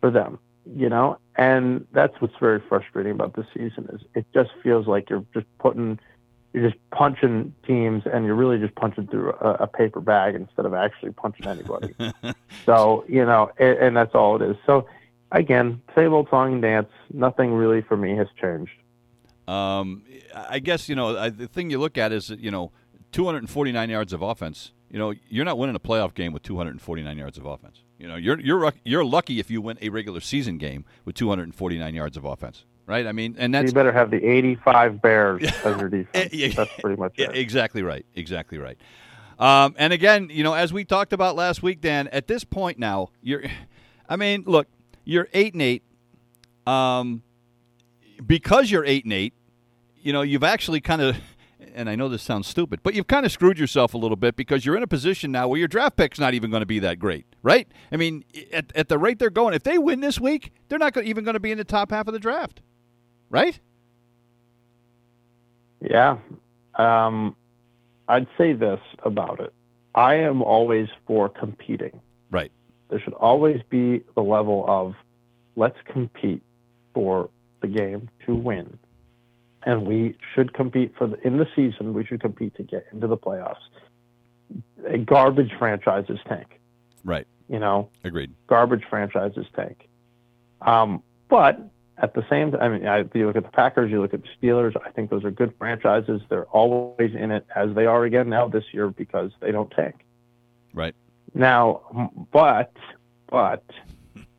[0.00, 0.38] for them,
[0.76, 1.18] you know?
[1.36, 5.46] And that's what's very frustrating about this season is it just feels like you're just
[5.58, 5.98] putting
[6.52, 10.64] you're just punching teams and you're really just punching through a, a paper bag instead
[10.64, 11.94] of actually punching anybody.
[12.66, 14.56] so, you know, and, and that's all it is.
[14.64, 14.86] So
[15.32, 16.88] again, same old song and dance.
[17.12, 18.72] Nothing really for me has changed.
[19.48, 20.02] Um,
[20.34, 22.70] I guess you know I, the thing you look at is you know
[23.12, 24.72] 249 yards of offense.
[24.90, 27.82] You know you're not winning a playoff game with 249 yards of offense.
[27.98, 31.94] You know you're you're you're lucky if you win a regular season game with 249
[31.94, 33.06] yards of offense, right?
[33.06, 36.54] I mean, and that's you better have the 85 Bears as your defense.
[36.56, 37.34] That's pretty much it.
[37.34, 38.78] exactly right, exactly right.
[39.38, 42.78] Um, and again, you know, as we talked about last week, Dan, at this point
[42.78, 43.44] now, you're,
[44.08, 44.66] I mean, look,
[45.04, 45.84] you're eight and eight.
[46.66, 47.22] Um,
[48.24, 49.32] because you're eight and eight,
[50.08, 51.18] you know, you've actually kind of,
[51.74, 54.36] and I know this sounds stupid, but you've kind of screwed yourself a little bit
[54.36, 56.78] because you're in a position now where your draft pick's not even going to be
[56.78, 57.68] that great, right?
[57.92, 60.96] I mean, at, at the rate they're going, if they win this week, they're not
[60.96, 62.62] even going to be in the top half of the draft,
[63.28, 63.60] right?
[65.82, 66.16] Yeah.
[66.76, 67.36] Um,
[68.08, 69.52] I'd say this about it.
[69.94, 72.00] I am always for competing.
[72.30, 72.50] Right.
[72.88, 74.94] There should always be the level of
[75.54, 76.40] let's compete
[76.94, 77.28] for
[77.60, 78.78] the game to win.
[79.68, 83.06] And we should compete for the in the season we should compete to get into
[83.06, 83.56] the playoffs.
[84.86, 86.58] A garbage franchises tank,
[87.04, 87.26] Right.
[87.50, 87.90] you know.
[88.02, 88.32] Agreed.
[88.46, 89.86] garbage franchises tank.
[90.62, 91.60] Um, but
[91.98, 94.22] at the same time, I mean, I, you look at the Packers, you look at
[94.22, 94.74] the Steelers.
[94.86, 96.22] I think those are good franchises.
[96.30, 99.96] They're always in it, as they are again now this year because they don't tank.
[100.72, 100.94] Right.
[101.34, 102.72] Now, but
[103.30, 103.64] but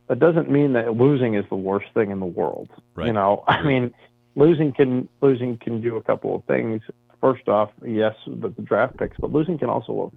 [0.08, 2.70] that doesn't mean that losing is the worst thing in the world.
[2.96, 3.06] Right.
[3.06, 3.94] You know, I mean,
[4.36, 6.82] losing can losing can do a couple of things.
[7.22, 10.12] First off, yes, the, the draft picks, but losing can also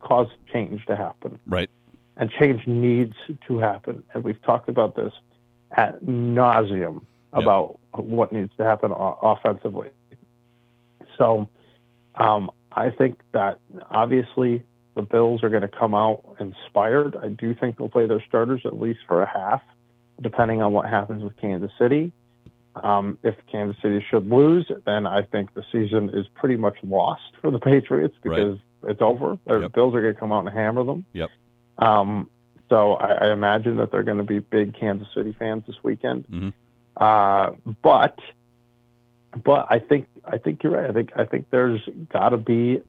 [0.00, 1.68] cause change to happen Right.
[2.16, 3.14] and change needs
[3.48, 4.04] to happen.
[4.14, 5.12] And we've talked about this
[5.72, 7.02] at nauseum
[7.34, 7.42] Yep.
[7.42, 9.88] about what needs to happen o- offensively.
[11.18, 11.48] So
[12.14, 13.58] um, I think that
[13.90, 14.62] obviously
[14.94, 17.16] the Bills are going to come out inspired.
[17.16, 19.62] I do think they'll play their starters at least for a half,
[20.22, 22.12] depending on what happens with Kansas City.
[22.82, 27.22] Um, if Kansas City should lose, then I think the season is pretty much lost
[27.40, 28.36] for the Patriots Right.
[28.36, 29.38] because it's over.
[29.46, 29.72] The Yep.
[29.72, 31.04] Bills are going to come out and hammer them.
[31.12, 31.30] Yep.
[31.78, 32.28] Um,
[32.68, 36.26] so I, I imagine that they're going to be big Kansas City fans this weekend.
[36.28, 36.52] Mhm.
[36.96, 38.18] Uh, but
[39.44, 40.88] but I think I think you're right.
[40.88, 42.80] I think I think there's got to be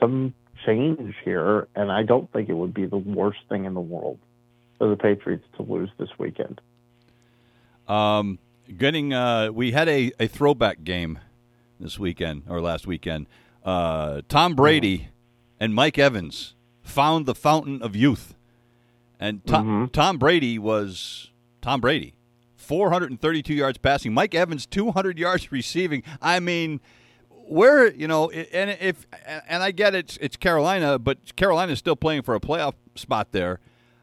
[0.00, 0.34] some
[0.66, 4.18] change here, and I don't think it would be the worst thing in the world
[4.78, 6.60] for the Patriots to lose this weekend.
[7.86, 8.38] Um,
[8.76, 11.18] getting uh, we had a, a throwback game
[11.80, 13.26] this weekend or last weekend.
[13.64, 15.08] Uh, Tom Brady
[15.60, 18.34] and Mike Evans found the fountain of youth,
[19.20, 19.92] and Tom, Mhm.
[19.92, 22.14] Tom Brady was Tom Brady,
[22.56, 24.12] 432 yards passing.
[24.12, 26.02] Mike Evans 200 yards receiving.
[26.20, 26.80] I mean.
[27.50, 29.06] Where you know, and if
[29.48, 33.58] and I get it, it's Carolina, but Carolina's still playing for a playoff spot there.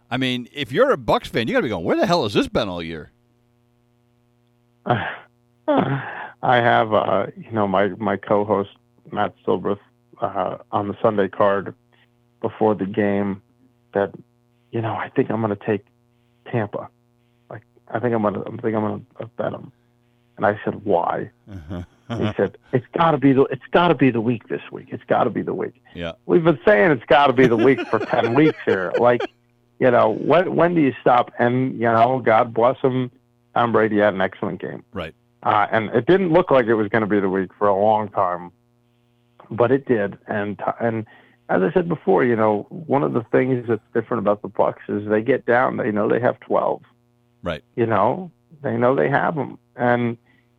[0.09, 2.23] I mean, if you're a Bucs fan, you got to be going, "Where the hell
[2.23, 3.11] has this been all year?"
[5.67, 8.69] I have, uh, you know, my my co-host
[9.11, 9.79] Matt Silbreth
[10.21, 11.73] uh, on the Sunday card
[12.41, 13.41] before the game
[13.93, 14.13] that,
[14.71, 15.85] you know, I think I'm going to take
[16.51, 16.89] Tampa.
[17.49, 19.71] Like, I think I'm going to, I think I'm going to bet them.
[20.37, 21.31] And I said, why?
[22.07, 24.89] He said, it's got to be the, it's got to be the week this week.
[24.91, 25.81] It's got to be the week.
[25.95, 26.11] Yeah.
[26.27, 28.93] We've been saying it's got to be the week for ten weeks here.
[28.99, 29.21] Like,
[29.79, 31.31] you know, when when do you stop?
[31.39, 33.09] And you know, God bless him.
[33.55, 34.83] Tom Brady had an excellent game.
[34.93, 35.15] Right.
[35.43, 37.75] Uh, and it didn't look like it was going to be the week for a
[37.75, 38.51] long time,
[39.49, 40.17] but it did.
[40.27, 41.05] And and
[41.49, 44.79] as I said before, you know, one of the things that's different about the Bucs
[44.89, 46.81] is they get down, they know they have twelve.
[47.43, 47.63] Right.
[47.75, 48.31] You know,
[48.63, 50.17] they know they have them, and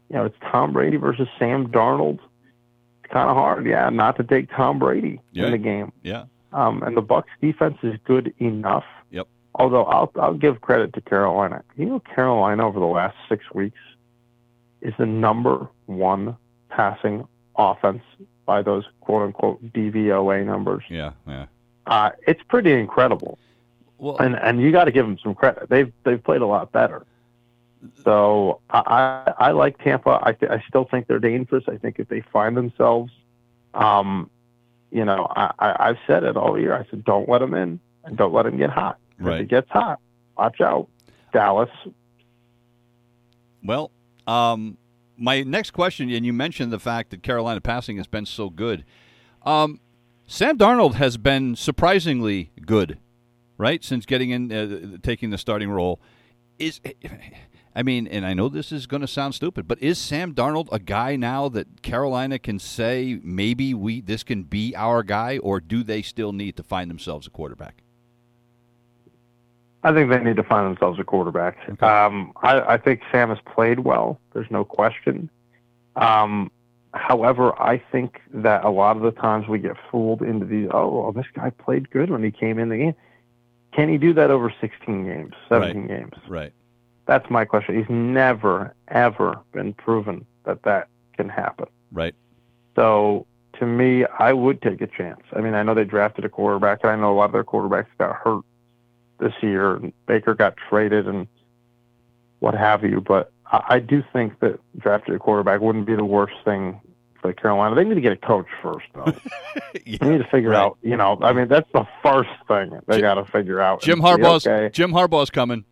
[0.08, 2.20] you know it's Tom Brady versus Sam Darnold.
[3.02, 5.46] It's kind of hard, yeah, not to take Tom Brady Yeah.
[5.46, 5.92] in the game.
[6.02, 6.24] Yeah.
[6.52, 8.84] Um, and the Bucs defense is good enough.
[9.10, 9.26] Yep.
[9.56, 11.62] Although I'll I'll give credit to Carolina.
[11.76, 13.78] You know, Carolina over the last six weeks
[14.80, 16.36] is the number one
[16.68, 18.02] passing offense
[18.44, 20.84] by those quote unquote DVOA numbers.
[20.88, 21.12] Yeah.
[21.26, 21.46] Yeah.
[21.86, 23.38] Uh, it's pretty incredible,
[23.98, 25.68] Well, and and you got to give them some credit.
[25.68, 27.06] They've they've played a lot better.
[28.04, 28.82] So I
[29.38, 30.20] I, I like Tampa.
[30.22, 31.64] I th- I still think they're dangerous.
[31.68, 33.12] I think if they find themselves
[33.76, 34.30] um,
[34.90, 36.74] you know, I, I, I've said it all year.
[36.74, 38.98] I said, don't let them in and don't let them get hot.
[39.18, 39.36] Right.
[39.36, 40.00] If he gets hot,
[40.36, 40.88] watch out.
[41.32, 41.70] Dallas.
[43.62, 43.90] Well,
[44.26, 44.78] um,
[45.16, 48.84] my next question, and you mentioned the fact that Carolina passing has been so good.
[49.42, 49.80] Um,
[50.26, 52.98] Sam Darnold has been surprisingly good,
[53.58, 53.82] right?
[53.82, 56.00] Since getting in, uh, taking the starting role,
[56.58, 56.80] is
[57.74, 60.68] I mean, and I know this is going to sound stupid, but is Sam Darnold
[60.72, 65.60] a guy now that Carolina can say maybe we this can be our guy, or
[65.60, 67.82] do they still need to find themselves a quarterback?
[69.86, 71.58] I think they need to find themselves a quarterback.
[71.68, 71.86] Okay.
[71.86, 74.18] Um, I, I think Sam has played well.
[74.32, 75.30] There's no question.
[75.94, 76.50] Um,
[76.92, 80.68] however, I think that a lot of the times we get fooled into these.
[80.72, 82.94] Oh, well, this guy played good when he came in the game.
[83.72, 86.14] Can he do that over 16 games, 17 games?
[86.26, 86.52] Right.
[87.06, 87.78] That's my question.
[87.78, 91.66] He's never, ever been proven that that can happen.
[91.92, 92.16] Right.
[92.74, 93.24] So
[93.60, 95.20] to me, I would take a chance.
[95.32, 97.44] I mean, I know they drafted a quarterback, and I know a lot of their
[97.44, 98.42] quarterbacks got hurt
[99.18, 101.26] this year, and Baker got traded, and
[102.40, 103.00] what have you.
[103.00, 106.80] But I, I do think that drafting a quarterback wouldn't be the worst thing
[107.20, 107.74] for Carolina.
[107.74, 109.12] They need to get a coach first, though.
[109.84, 109.98] Yeah.
[110.00, 110.58] They need to figure right.
[110.64, 110.78] out.
[110.82, 113.82] You know, I mean, that's the first thing they got to figure out.
[113.82, 115.64] Jim Harbaugh's okay, Jim Harbaugh's coming.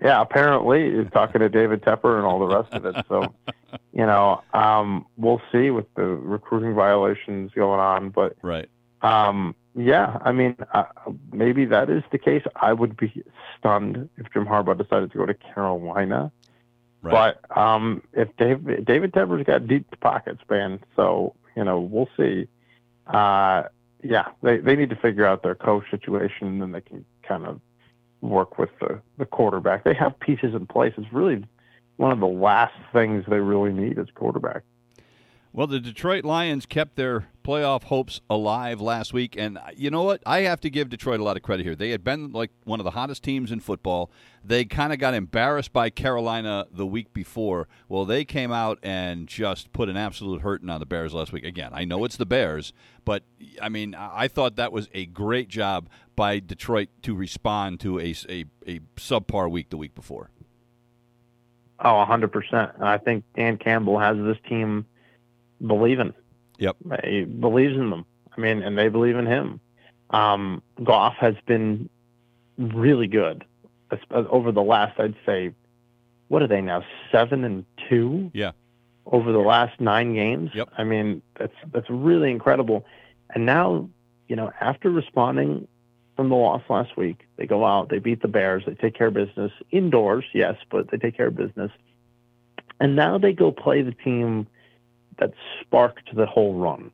[0.00, 3.04] yeah, apparently he's talking to David Tepper and all the rest of it.
[3.08, 3.34] So,
[3.92, 8.10] you know, um, we'll see with the recruiting violations going on.
[8.10, 8.68] But Right.
[9.00, 10.84] um, yeah, I mean, uh,
[11.32, 12.42] maybe that is the case.
[12.56, 13.22] I would be
[13.58, 16.30] stunned if Jim Harbaugh decided to go to Carolina.
[17.00, 17.34] Right.
[17.50, 20.80] But um, if David David Tepper's got deep pockets, man.
[20.94, 22.48] So you know, we'll see.
[23.06, 23.64] Uh,
[24.02, 27.46] yeah, they they need to figure out their coach situation, and then they can kind
[27.46, 27.60] of
[28.20, 29.84] work with the the quarterback.
[29.84, 30.92] They have pieces in place.
[30.96, 31.44] It's really
[31.96, 34.62] one of the last things they really need is quarterback.
[35.54, 40.02] Well, the Detroit Lions kept their playoff hopes alive last week, and uh, you know
[40.02, 40.22] what?
[40.24, 41.74] I have to give Detroit a lot of credit here.
[41.74, 44.10] They had been like one of the hottest teams in football.
[44.42, 47.68] They kind of got embarrassed by Carolina the week before.
[47.86, 51.44] Well, they came out and just put an absolute hurting on the Bears last week.
[51.44, 52.72] Again, I know it's the Bears,
[53.04, 53.22] but
[53.60, 58.14] I mean, I thought that was a great job by Detroit to respond to a
[58.30, 60.30] a, a subpar week the week before.
[61.84, 62.80] Oh, 100%.
[62.80, 64.86] I think Dan Campbell has this team
[65.66, 66.12] believing.
[66.58, 66.76] Yep.
[67.04, 68.04] He believes in them.
[68.36, 69.60] I mean, and they believe in him.
[70.10, 71.88] Um, Goff has been
[72.58, 73.44] really good
[74.10, 75.52] over the last, I'd say,
[76.28, 76.82] what are they now?
[77.10, 78.30] Seven and two.
[78.32, 78.52] Yeah.
[79.04, 80.50] Over the last nine games.
[80.54, 80.68] Yep.
[80.78, 82.86] I mean, that's that's really incredible.
[83.34, 83.88] And now,
[84.28, 85.66] you know, after responding
[86.16, 89.08] from the loss last week, they go out, they beat the Bears, they take care
[89.08, 91.72] of business indoors, yes, but they take care of business.
[92.78, 94.46] And now they go play the team
[95.18, 96.90] that sparked the whole run.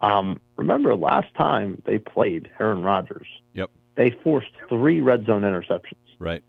[0.00, 3.26] Um, remember last time they played Aaron Rodgers?
[3.54, 3.70] Yep.
[3.96, 6.42] They forced three red zone interceptions Right.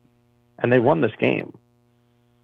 [0.59, 1.57] and they won this game.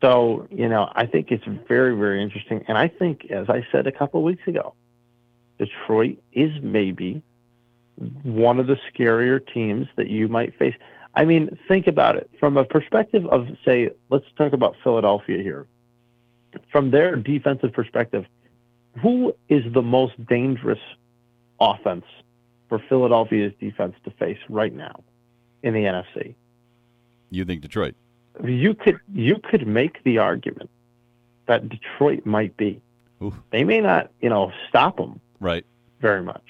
[0.02, 2.64] So, you know, I think it's very, very interesting.
[2.68, 4.76] And I think, as I said a couple of weeks ago,
[5.58, 7.24] Detroit is maybe
[8.22, 10.76] one of the scarier teams that you might face.
[11.16, 15.66] I mean, think about it from a perspective of, say, let's talk about Philadelphia here.
[16.72, 18.26] From their defensive perspective,
[19.02, 20.80] who is the most dangerous
[21.60, 22.06] offense
[22.70, 25.04] for Philadelphia's defense to face right now
[25.64, 26.36] in the NFC?
[27.30, 27.96] You think Detroit?
[28.44, 30.70] you could you could make the argument
[31.48, 32.80] that Detroit might be.
[33.24, 33.34] Oof.
[33.50, 35.66] They may not, you know, stop them Right.
[36.02, 36.44] very much,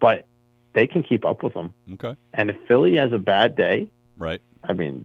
[0.00, 0.24] but
[0.72, 1.74] they can keep up with them.
[1.94, 2.16] Okay.
[2.32, 4.40] And if Philly has a bad day, Right.
[4.64, 5.04] I mean,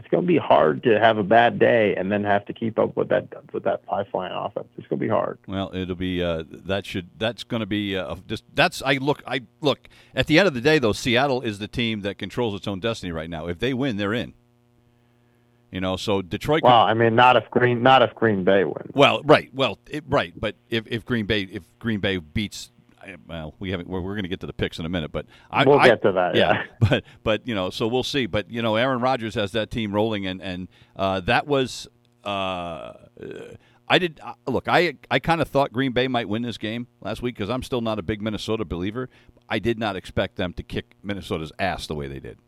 [0.00, 2.78] it's going to be hard to have a bad day and then have to keep
[2.78, 4.66] up with that with that high flying offense.
[4.78, 5.38] It's going to be hard.
[5.46, 9.22] Well, it'll be uh, that should that's going to be uh, just that's I look
[9.26, 12.54] I look at the end of the day though Seattle is the team that controls
[12.54, 13.46] its own destiny right now.
[13.46, 14.32] If they win, they're in.
[15.70, 16.62] You know, so Detroit.
[16.62, 18.90] Well, I mean, not if Green not if Green Bay wins.
[18.94, 23.16] well, right, well, it, right, but if, if Green Bay if Green Bay beats, I-
[23.26, 23.88] well, we haven't.
[23.88, 25.86] We're, we're going to get to the picks in a minute, but I, We'll I-
[25.88, 26.64] get to that, yeah.
[26.80, 28.26] but but you know, so we'll see.
[28.26, 31.88] But you know, Aaron Rodgers has that team rolling, and and uh, that was.
[32.24, 32.92] Uh,
[33.88, 34.68] I did uh, look.
[34.68, 37.62] I I kind of thought Green Bay might win this game last week because I'm
[37.62, 39.08] still not a big Minnesota believer.
[39.48, 42.38] I did not expect them to kick Minnesota's ass the way they did.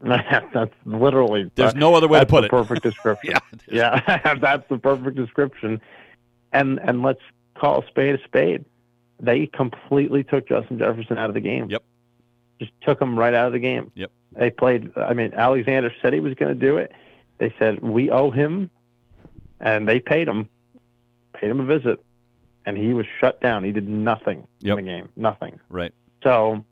[0.02, 2.50] that's literally There's no other way to put the it.
[2.50, 3.34] Perfect description.
[3.70, 5.80] Yeah, Yeah, that's the perfect description.
[6.52, 7.20] And and let's
[7.54, 8.64] call a spade a spade.
[9.20, 11.68] They completely took Justin Jefferson out of the game.
[11.70, 11.82] Yep.
[12.58, 13.90] Just took him right out of the game.
[13.94, 14.10] Yep.
[14.32, 14.90] They played.
[14.96, 16.92] I mean, Alexander said he was going to do it.
[17.38, 18.70] They said we owe him,
[19.60, 20.48] and they paid him,
[21.34, 22.04] paid him a visit,
[22.66, 23.64] and he was shut down.
[23.64, 24.78] He did nothing Yep.
[24.78, 25.58] in the game, nothing.
[25.68, 25.92] Right.
[26.22, 26.64] So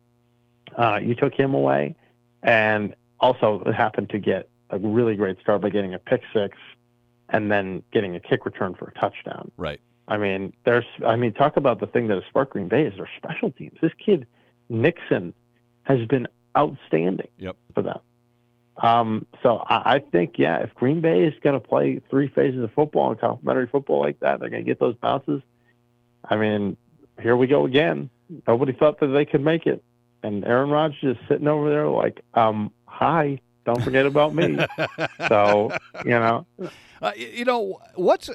[0.77, 1.97] uh, you took him away,
[2.43, 6.57] and also happened to get a really great start by getting a pick six,
[7.31, 9.51] and then getting a kick return for a touchdown.
[9.57, 9.81] Right.
[10.09, 12.95] I mean, there's, I mean, talk about the thing that has sparked Green Bay is
[12.97, 13.79] their special teams.
[13.81, 14.27] This kid
[14.69, 15.35] Nixon
[15.83, 17.57] has been outstanding Yep.
[17.75, 17.99] for them.
[18.79, 22.63] Um, so I, I think, yeah, if Green Bay is going to play three phases
[22.63, 25.43] of football and complementary football like that, they're going to get those bounces.
[26.25, 26.77] I mean,
[27.21, 28.09] here we go again.
[28.47, 29.83] Nobody thought that they could make it,
[30.23, 34.59] and Aaron Rodgers is sitting over there like, um, "Hi, don't forget about me."
[35.29, 35.71] so
[36.05, 36.47] you know,
[37.01, 38.29] Uh, you know what's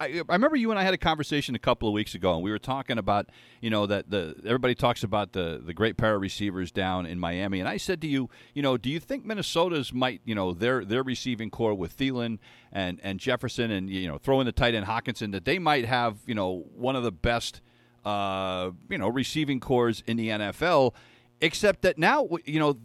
[0.00, 2.42] I, I remember you and I had a conversation a couple of weeks ago, and
[2.42, 3.30] we were talking about
[3.60, 7.60] you know that the everybody talks about the the great para receivers down in Miami,
[7.60, 10.84] and I said to you, you know, do you think Minnesota's might you know their
[10.84, 12.38] their receiving corps with Thielen
[12.72, 16.18] and and Jefferson and you know throwing the tight end Hockenson that they might have
[16.26, 17.60] you know one of the best
[18.04, 20.94] uh, you know receiving corps in the NFL,
[21.40, 22.78] except that now you know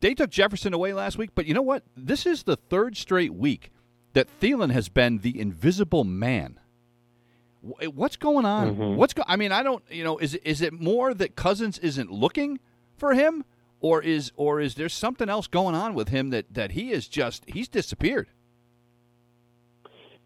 [0.00, 1.84] they took Jefferson away last week, but you know what?
[1.96, 3.70] This is the third straight week
[4.16, 6.58] that Thielen has been the invisible man.
[7.60, 8.74] What's going on?
[8.74, 8.96] Mhm.
[8.96, 9.82] What's go- I mean, I don't.
[9.90, 12.58] You know, is it- is it more that Cousins isn't looking
[12.96, 13.44] for him,
[13.80, 17.08] or is or is there something else going on with him that that he is
[17.08, 18.28] just he's disappeared?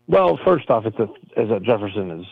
[0.07, 1.09] Well, first off, it's a,
[1.41, 2.27] is that Jefferson is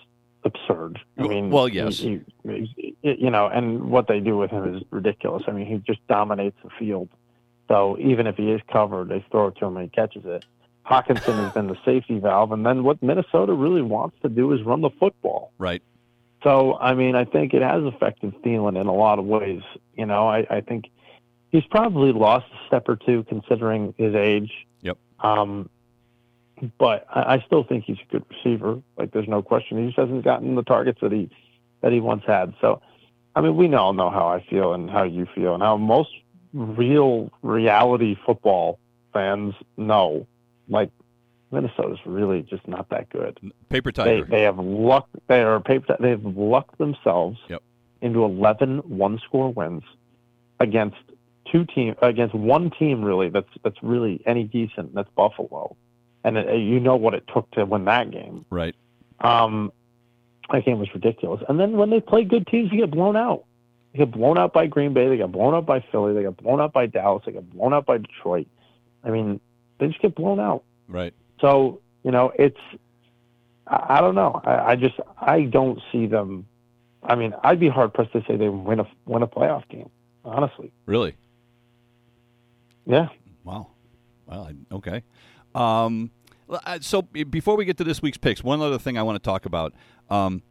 [0.45, 1.01] absurd.
[1.17, 1.99] I Well- mean, well, yes.
[1.99, 5.43] he- he- you know, and what they do with him is ridiculous.
[5.49, 7.09] I mean, he just dominates the field.
[7.67, 10.45] So even if he is covered, they throw it to him and he catches it.
[10.89, 14.63] Hockenson has been the safety valve, and then what Minnesota really wants to do is
[14.63, 15.53] run the football.
[15.59, 15.83] Right.
[16.43, 19.63] So, I mean, I think it has affected Thielen in a lot of ways.
[19.95, 20.91] You know, I, I think
[21.51, 24.53] he's probably lost a step or two considering his age.
[24.83, 24.99] Yep.
[25.21, 25.69] Um,
[26.79, 28.81] but I, I still think he's a good receiver.
[28.97, 29.79] Like, there's no question.
[29.79, 31.29] He just hasn't gotten the targets that he
[31.83, 32.55] that he once had.
[32.61, 32.81] So,
[33.37, 36.11] I mean, we all know how I feel and how you feel and how most
[36.53, 38.79] real reality football
[39.13, 40.27] fans know.
[40.69, 40.91] Like,
[41.51, 43.39] Minnesota's really just not that good
[43.71, 44.25] Paper they tiger.
[44.27, 47.63] they have luck they are paper they've lucked themselves Yep.
[48.03, 49.83] into 11 one score wins
[50.61, 50.97] against
[51.51, 55.75] two team against one team really that's that's really any decent that's Buffalo
[56.23, 58.75] and it, you know what it took to win that game right.
[59.21, 59.73] um
[60.53, 63.45] that game was ridiculous and then when they play good teams they get blown out
[63.93, 66.37] they get blown out by Green Bay they got blown out by Philly they got
[66.37, 68.47] blown out by Dallas they got blown out by Detroit
[69.03, 69.41] I mean
[69.79, 71.15] they just get blown out Right.
[71.41, 72.59] so you know, it's
[73.67, 74.41] I, I don't know.
[74.45, 76.47] I, I just I don't see them.
[77.03, 79.91] I mean, I'd be hard pressed to say they win a win a playoff game.
[80.25, 81.15] Honestly, Really.
[82.87, 83.09] yeah.
[83.45, 83.69] Wow.
[84.27, 85.03] Well, okay.
[85.55, 86.11] Um,
[86.81, 89.47] so before we get to this week's picks, one other thing I want to talk
[89.47, 89.73] about.
[90.11, 90.43] Um,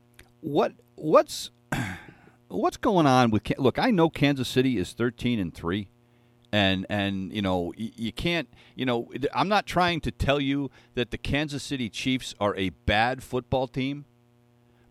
[0.42, 1.52] what what's
[2.48, 3.52] what's going on with?
[3.58, 5.90] Look, I know Kansas City is thirteen and three,
[6.52, 8.48] and and you know you can't.
[8.76, 12.70] You know, I'm not trying to tell you that the Kansas City Chiefs are a
[12.70, 14.06] bad football team,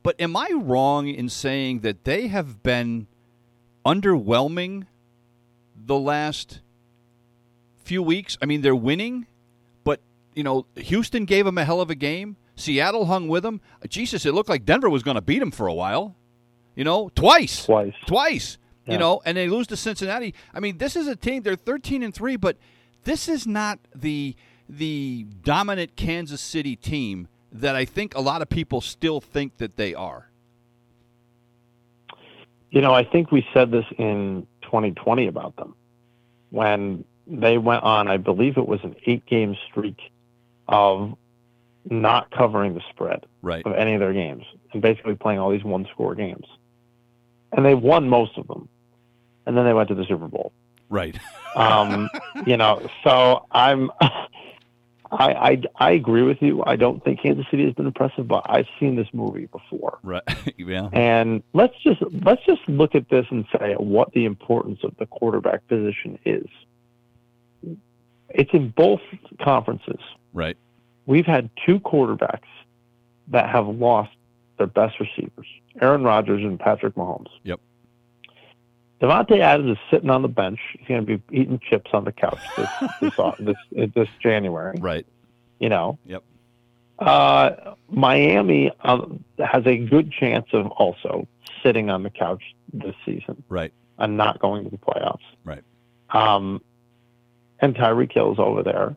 [0.02, 3.06] but am I wrong in saying that they have been
[3.86, 4.86] underwhelming
[5.76, 6.60] the last
[7.78, 8.36] few weeks.
[8.42, 9.26] I mean, they're winning,
[9.84, 10.00] but
[10.34, 12.36] you know, Houston gave them a hell of a game.
[12.56, 13.60] Seattle hung with them.
[13.88, 16.16] Jesus, it looked like Denver was going to beat them for a while.
[16.74, 17.94] You know, twice, Twice.
[18.06, 18.58] twice.
[18.92, 20.34] You know, and they lose to Cincinnati.
[20.54, 21.42] I mean, this is a team.
[21.42, 22.56] They're thirteen and three, but
[23.04, 24.36] this is not the
[24.68, 29.76] the dominant Kansas City team that I think a lot of people still think that
[29.76, 30.28] they are.
[32.70, 35.74] You know, I think we said this in 2020 about them
[36.50, 38.08] when they went on.
[38.08, 39.98] I believe it was an eight game streak
[40.68, 41.16] of
[41.88, 43.24] not covering the spread.
[43.42, 43.64] Right.
[43.64, 46.46] of any of their games and basically playing all these one score games.
[47.52, 48.68] And they won most of them.
[49.46, 50.52] And then they went to the Super Bowl.
[50.88, 51.18] Right.
[51.56, 52.10] Um,
[52.46, 54.28] you know, so I'm I,
[55.10, 56.62] I I agree with you.
[56.66, 59.98] I don't think Kansas City has been impressive, but I've seen this movie before.
[60.02, 60.22] Right.
[60.58, 60.90] yeah.
[60.92, 65.06] And let's just let's just look at this and say what the importance of the
[65.06, 66.46] quarterback position is.
[68.28, 69.00] It's in both
[69.42, 70.00] conferences
[70.34, 70.58] Right.
[71.06, 72.48] we've had two quarterbacks
[73.28, 74.10] that have lost
[74.58, 75.46] their best receivers,
[75.80, 77.30] Aaron Rodgers and Patrick Mahomes.
[77.44, 77.60] Yep.
[79.00, 80.58] Davante Adams is sitting on the bench.
[80.78, 82.68] He's going to be eating chips on the couch this
[83.40, 84.78] this, this this January.
[84.80, 85.06] Right.
[85.58, 85.98] You know.
[86.06, 86.22] Yep.
[86.98, 91.28] Uh, Miami um, has a good chance of also
[91.62, 92.42] sitting on the couch
[92.72, 93.72] this season Right.
[93.98, 95.20] and not going to the playoffs.
[95.44, 95.62] Right.
[96.10, 96.62] Um,
[97.60, 98.96] and Tyreek Hill's over there.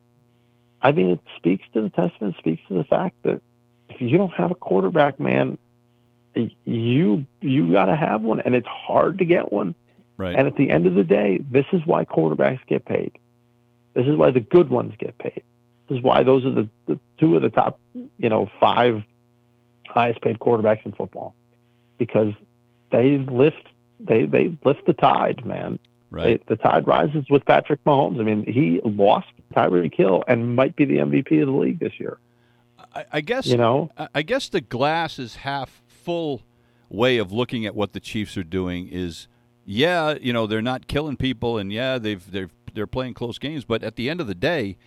[0.81, 3.41] I mean, it speaks to the testament, speaks to the fact that
[3.89, 5.57] if you don't have a quarterback, man,
[6.63, 9.75] you you got to have one, and it's hard to get one.
[10.19, 10.35] Right.
[10.35, 13.17] And at the end of the day, this is why quarterbacks get paid.
[13.93, 15.43] This is why the good ones get paid.
[15.87, 17.79] This is why those are the, the two of the top,
[18.17, 19.01] you know, five
[19.87, 21.33] highest paid quarterbacks in football,
[21.97, 22.33] because
[22.91, 23.65] they lift
[24.01, 25.79] they they lift the tide, man.
[26.11, 26.45] Right.
[26.47, 28.19] They, the tide rises with Patrick Mahomes.
[28.19, 31.93] I mean, he lost Tyreek Hill and might be the MVP of the league this
[31.97, 32.17] year.
[32.93, 36.41] I, I guess You know, I- I guess the glass is half full
[36.89, 39.27] way of looking at what the Chiefs are doing is
[39.71, 43.65] yeah, you know, they're not killing people and yeah, they've they're they're playing close games,
[43.65, 44.77] but at the end of the day,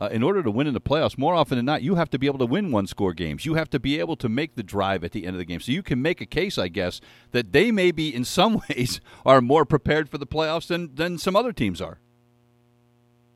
[0.00, 2.18] uh, in order to win in the playoffs, more often than not, you have to
[2.18, 3.46] be able to win one score games.
[3.46, 5.60] You have to be able to make the drive at the end of the game.
[5.60, 9.40] So you can make a case, I guess, that they maybe in some ways are
[9.40, 11.98] more prepared for the playoffs than, than some other teams are.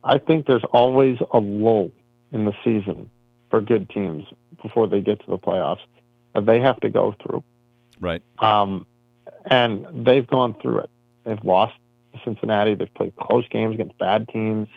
[0.03, 1.93] I think there's always a lull
[2.33, 3.11] in the season
[3.51, 4.25] for good teams
[4.61, 5.85] before they get to the playoffs
[6.35, 7.45] that they have to go through.
[8.01, 8.23] Right.
[8.41, 8.87] Um,
[9.45, 10.91] and they've gone through it.
[11.27, 11.75] They've lost
[12.15, 12.75] to Cincinnati.
[12.75, 14.69] They've played close games against bad teams.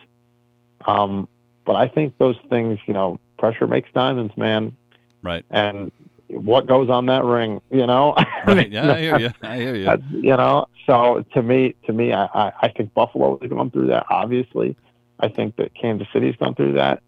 [0.85, 1.27] Um,
[1.65, 4.75] but I think those things, you know, pressure makes diamonds, man.
[5.21, 5.45] Right.
[5.51, 5.91] And
[6.27, 8.13] what goes on that ring, you know?
[8.17, 8.71] I Right.
[8.71, 9.29] Yeah, I hear you.
[9.43, 9.97] I hear you.
[10.11, 13.87] you know, so to me, to me, I, I, I think Buffalo has gone through
[13.87, 14.05] that.
[14.09, 14.75] Obviously,
[15.19, 17.01] I think that Kansas City's gone through that.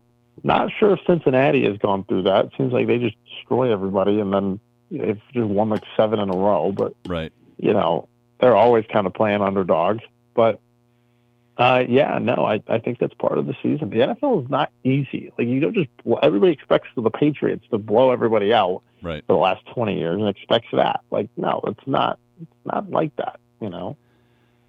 [0.44, 2.46] Not sure if Cincinnati has gone through that.
[2.46, 6.30] It seems like they just destroy everybody, and then they've just won like seven in
[6.30, 6.72] a row.
[6.72, 7.32] But Right.
[7.58, 8.08] you know,
[8.42, 10.04] they're always kind of playing underdogs.
[10.34, 10.60] But
[11.58, 13.90] uh, yeah, no, I, I think that's part of the season.
[13.92, 15.32] The NFL is not easy.
[15.38, 19.24] Like you don't just blow, everybody expects the Patriots to blow everybody out Right.
[19.28, 21.02] for the last twenty years and expects that.
[21.12, 22.20] Like no, it's not.
[22.42, 23.40] It's not like that.
[23.60, 23.98] You know.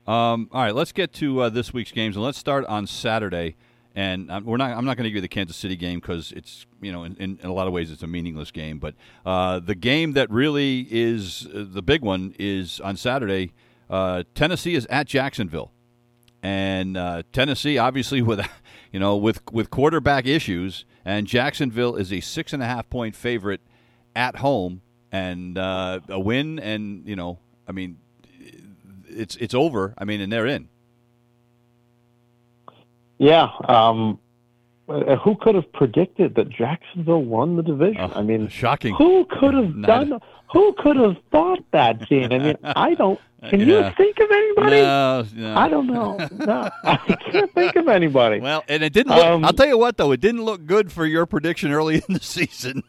[0.07, 3.55] Um, all right, let's get to uh, this week's games, and let's start on Saturday.
[3.95, 4.71] And we're not.
[4.71, 7.15] I'm not going to give you the Kansas City game because it's you know in,
[7.17, 8.79] in, in a lot of ways it's a meaningless game.
[8.79, 8.95] But
[9.27, 13.53] uh, the game that really is uh, the big one is on Saturday.
[13.91, 15.73] Uh, Tennessee is at Jacksonville,
[16.43, 18.49] and uh, Tennessee obviously with
[18.93, 23.15] you know with with quarterback issues, and Jacksonville is a six and a half point
[23.15, 23.61] favorite
[24.17, 24.81] at home,
[25.11, 27.99] and uh, a win, and you know I mean
[29.07, 29.95] it's it's over.
[29.99, 30.69] I mean, and they're in.
[33.23, 33.49] Yeah.
[33.69, 34.19] Um,
[34.89, 38.01] uh, who could have predicted that Jacksonville won the division?
[38.01, 38.95] Oh, I mean, shocking.
[38.97, 40.21] who could have Not- done?
[40.53, 42.31] Who could have thought that, Gene?
[42.33, 43.19] I mean, I don't.
[43.49, 43.89] Can Yeah.
[43.89, 44.83] you think of anybody?
[44.83, 45.57] No, no.
[45.57, 46.17] I don't know.
[46.33, 46.97] No, I
[47.31, 48.39] can't think of anybody.
[48.39, 49.15] Well, and it didn't.
[49.17, 51.97] Look, Um, I'll tell you what, though, it didn't look good for your prediction early
[52.09, 52.83] in the season.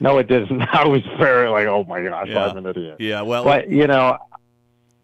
[0.00, 0.62] No, it didn't.
[0.62, 2.46] I was very like, oh my gosh, Yeah.
[2.46, 2.96] I'm an idiot.
[3.00, 4.18] Yeah, well, But you know,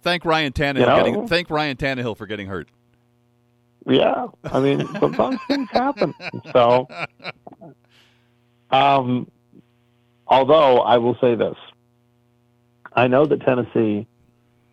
[0.03, 0.81] thank Ryan Tannehill.
[0.81, 0.97] You know?
[0.97, 2.69] getting, thank Ryan Tannehill for getting hurt.
[3.87, 4.27] Yeah.
[4.45, 6.15] I mean, sometimes things happen.
[6.53, 6.89] So,
[8.71, 9.31] um,
[10.27, 11.57] although I will say this,
[12.95, 14.07] I know that Tennessee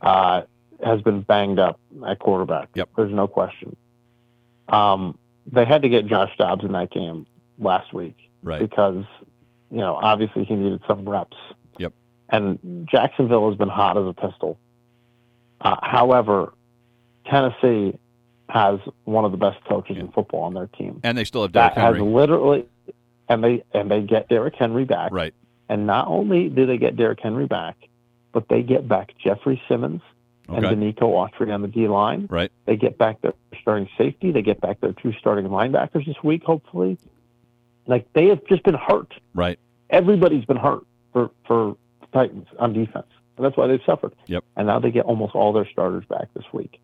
[0.01, 0.41] uh,
[0.83, 2.69] has been banged up at quarterback.
[2.75, 2.89] Yep.
[2.95, 3.75] There's no question.
[4.67, 5.17] Um,
[5.51, 7.25] they had to get Josh Dobbs in that game
[7.57, 8.15] last week.
[8.41, 8.61] Right.
[8.61, 9.03] because
[9.69, 11.37] you know obviously he needed some reps.
[11.77, 11.93] Yep.
[12.29, 14.57] And Jacksonville has been hot as a pistol.
[15.61, 16.53] Uh, however,
[17.25, 17.97] Tennessee
[18.49, 20.99] has one of the best coaches in football on their team.
[21.03, 22.01] And they still have Derrick That has Henry.
[22.11, 22.65] literally,
[23.27, 25.11] and they and they get Derrick Henry back.
[25.11, 25.33] Right.
[25.69, 27.77] And not only do they get Derrick Henry back,
[28.31, 30.01] but they get back Jeffrey Simmons
[30.47, 30.75] and Okay.
[30.75, 32.27] Denico Autry on the D line.
[32.29, 32.51] Right.
[32.65, 34.31] They get back their starting safety.
[34.31, 36.97] They get back their two starting linebackers this week, hopefully.
[37.85, 39.13] Like they have just been hurt.
[39.35, 39.59] Right.
[39.91, 40.83] Everybody's been hurt
[41.13, 44.13] for for the Titans on defense, and that's why they've suffered.
[44.25, 44.43] Yep.
[44.55, 46.79] And now they get almost all their starters back this week.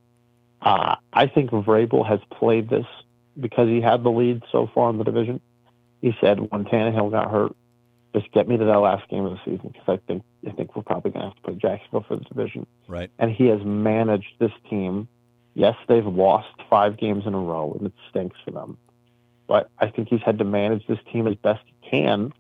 [0.66, 2.86] Uh, I think Vrabel has played this
[3.40, 5.40] because he had the lead so far in the division.
[6.02, 7.56] He said when Tannehill got hurt,
[8.14, 10.76] just get me to that last game of the season because I think I think
[10.76, 13.12] we're probably going to have to play Jacksonville for the division Right.
[13.20, 15.08] and he has managed this team.
[15.54, 18.78] Yes, they've lost five games in a row, and it stinks for them.
[19.48, 22.34] But I think he's had to manage this team as best he can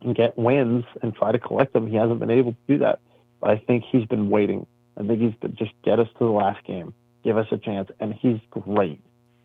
[0.00, 1.86] and get wins and try to collect them.
[1.86, 3.00] He hasn't been able to do that.
[3.40, 4.66] But I think he's been waiting.
[4.96, 7.90] I think he's been just get us to the last game, give us a chance,
[8.00, 9.00] and he's great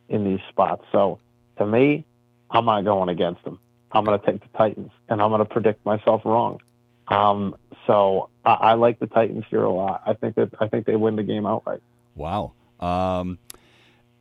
[0.09, 0.83] in these spots.
[0.91, 1.19] So
[1.57, 2.05] to me,
[2.49, 3.59] I'm not going against him.
[3.91, 6.59] I'm going to take the Titans, and I'm going to predict myself wrong.
[7.07, 7.55] Um,
[7.87, 10.01] so I, I like the Titans here a lot.
[10.05, 11.81] I think that I think they win the game outright.
[12.15, 12.53] Wow.
[12.79, 13.37] Um,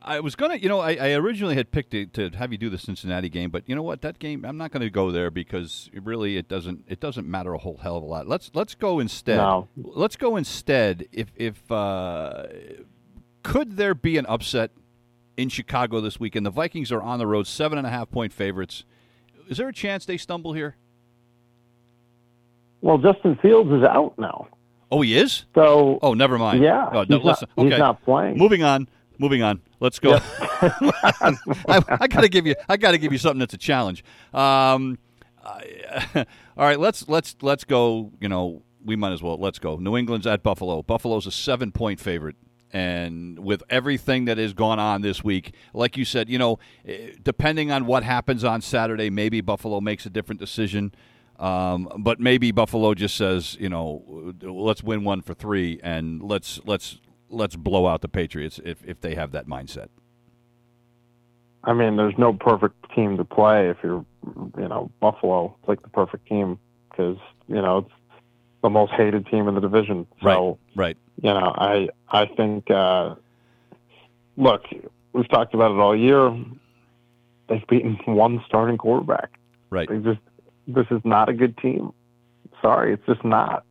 [0.01, 2.69] I was gonna, you know, I, I originally had picked it to have you do
[2.69, 4.01] the Cincinnati game, but you know what?
[4.01, 7.27] That game, I'm not going to go there because it really it doesn't it doesn't
[7.27, 8.27] matter a whole hell of a lot.
[8.27, 9.37] Let's let's go instead.
[9.37, 9.67] No.
[9.75, 11.07] Let's go instead.
[11.11, 12.43] If if uh,
[13.45, 14.71] could there be an upset
[15.37, 16.45] in Chicago this weekend?
[16.45, 18.83] The Vikings are on the road, seven and a half point favorites.
[19.47, 20.75] Is there a chance they stumble here?
[22.81, 24.47] Well, Justin Fields is out now.
[24.91, 25.45] Oh, he is.
[25.55, 26.63] So Oh, never mind.
[26.63, 27.47] yeah, Oh, he's, no, not, listen.
[27.55, 28.37] he's not playing.
[28.37, 28.87] Moving on.
[29.17, 29.61] Moving on.
[29.79, 30.19] Let's go.
[30.41, 31.35] I,
[31.67, 32.55] I got to give you.
[32.67, 34.03] I got to give you something that's a challenge.
[34.33, 34.97] Um,
[35.43, 36.03] I-
[36.57, 36.79] all right.
[36.79, 38.11] Let's let's let's go.
[38.19, 39.37] You know, we might as well.
[39.37, 39.77] Let's go.
[39.77, 40.81] New England's at Buffalo.
[40.83, 42.35] Buffalo's a seven point favorite.
[42.75, 47.11] And with everything that has gone on this week, like you said, you know, eh,
[47.23, 50.93] depending on what happens on Saturday, maybe Buffalo makes a different decision.
[51.39, 56.59] Um, but maybe Buffalo just says, you know, let's win one for three and let's
[56.65, 56.99] let's
[57.29, 59.87] let's blow out the Patriots if if they have that mindset.
[61.63, 64.05] I mean, there's no perfect team to play if you're,
[64.57, 65.55] you know, Buffalo.
[65.61, 66.59] It's like the perfect team
[66.89, 67.17] because
[67.47, 67.91] you know it's
[68.65, 70.07] the most hated team in the division.
[70.23, 70.97] So Right.
[71.21, 73.13] you know, I I think uh,
[74.37, 74.63] look,
[75.13, 76.35] we've talked about it all year.
[77.47, 79.37] They've beaten one starting quarterback.
[79.69, 79.87] Right.
[79.87, 80.19] They just
[80.67, 81.93] this is not a good team.
[82.61, 83.63] Sorry, it's just not.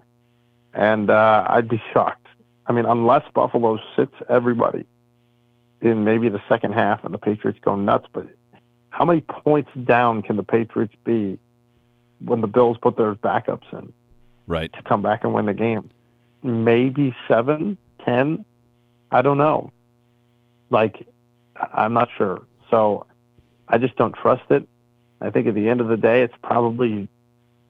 [0.73, 2.29] And uh, I'd be shocked.
[2.67, 4.87] I mean, unless Buffalo sits everybody
[5.81, 8.27] in maybe the second half and the Patriots go nuts, but
[8.91, 11.37] how many points down can the Patriots be
[12.25, 13.93] when the Bills put their backups in?
[14.47, 14.73] Right.
[14.75, 15.91] to come back and win the game.
[16.43, 18.45] Maybe seven, ten,
[19.11, 19.71] I don't know.
[20.71, 21.07] Like,
[21.73, 22.43] I'm not sure.
[22.71, 23.07] So
[23.69, 24.69] I just don't trust it.
[25.21, 27.09] I think at the end of the day, it's probably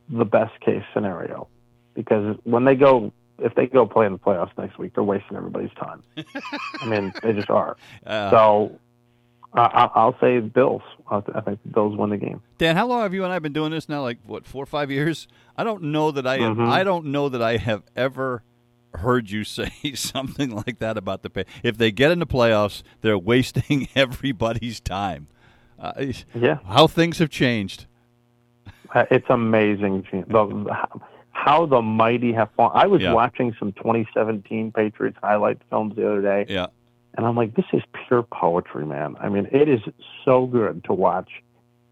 [0.08, 1.46] the best case scenario
[1.94, 5.36] because when they go, if they go play in the playoffs next week, they're wasting
[5.36, 6.02] everybody's time.
[6.80, 7.76] I mean, they just are.
[8.04, 8.80] Uh, So
[9.54, 10.82] I I- I'll say Bills.
[11.08, 12.40] I'll- think the Bills win the game.
[12.58, 14.02] Dan, how long have you and I been doing this now?
[14.02, 15.28] Like what, four or five years?
[15.56, 16.68] I don't know that I have, Mhm.
[16.68, 18.42] I don't know that I have ever
[18.94, 21.44] heard you say something like that about the pay.
[21.62, 25.28] If they get in the playoffs, they're wasting everybody's time.
[25.78, 25.92] Uh,
[26.34, 26.58] Yeah.
[26.66, 27.86] how things have changed.
[28.94, 30.76] Uh, It's amazing the,
[31.32, 32.72] how the mighty have fallen.
[32.74, 33.12] I was Yeah.
[33.12, 36.66] watching some 2017 Patriots highlight films the other day, Yeah.
[37.16, 39.16] And I'm like, this is pure poetry, man.
[39.20, 39.80] I mean, it is
[40.24, 41.30] so good to watch,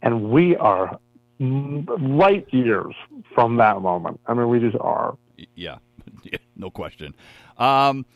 [0.02, 0.98] and we are
[1.38, 2.94] light years
[3.34, 4.20] from that moment.
[4.26, 5.16] I mean, we just are.
[5.54, 5.78] Yeah,
[6.24, 7.14] Yeah, no question.
[7.58, 8.06] Um,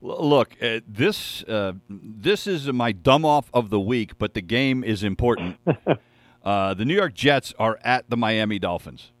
[0.00, 4.84] look, uh, this uh, this is my dumb off of the week, but the game
[4.84, 5.56] is important.
[6.44, 9.12] uh, the New York Jets are at the Miami Dolphins,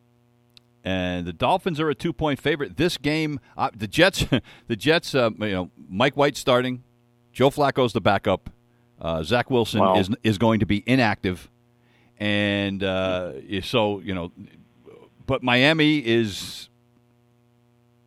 [0.84, 2.76] and the Dolphins are a two point favorite.
[2.76, 4.26] This game, uh, the Jets,
[4.66, 6.82] the Jets, uh, you know, Mike White starting,
[7.32, 8.50] Joe Flacco's the backup,
[9.00, 9.96] uh, Zach Wilson Wow.
[9.98, 11.50] is is going to be inactive,
[12.18, 14.32] and uh, so you know,
[15.26, 16.68] but Miami is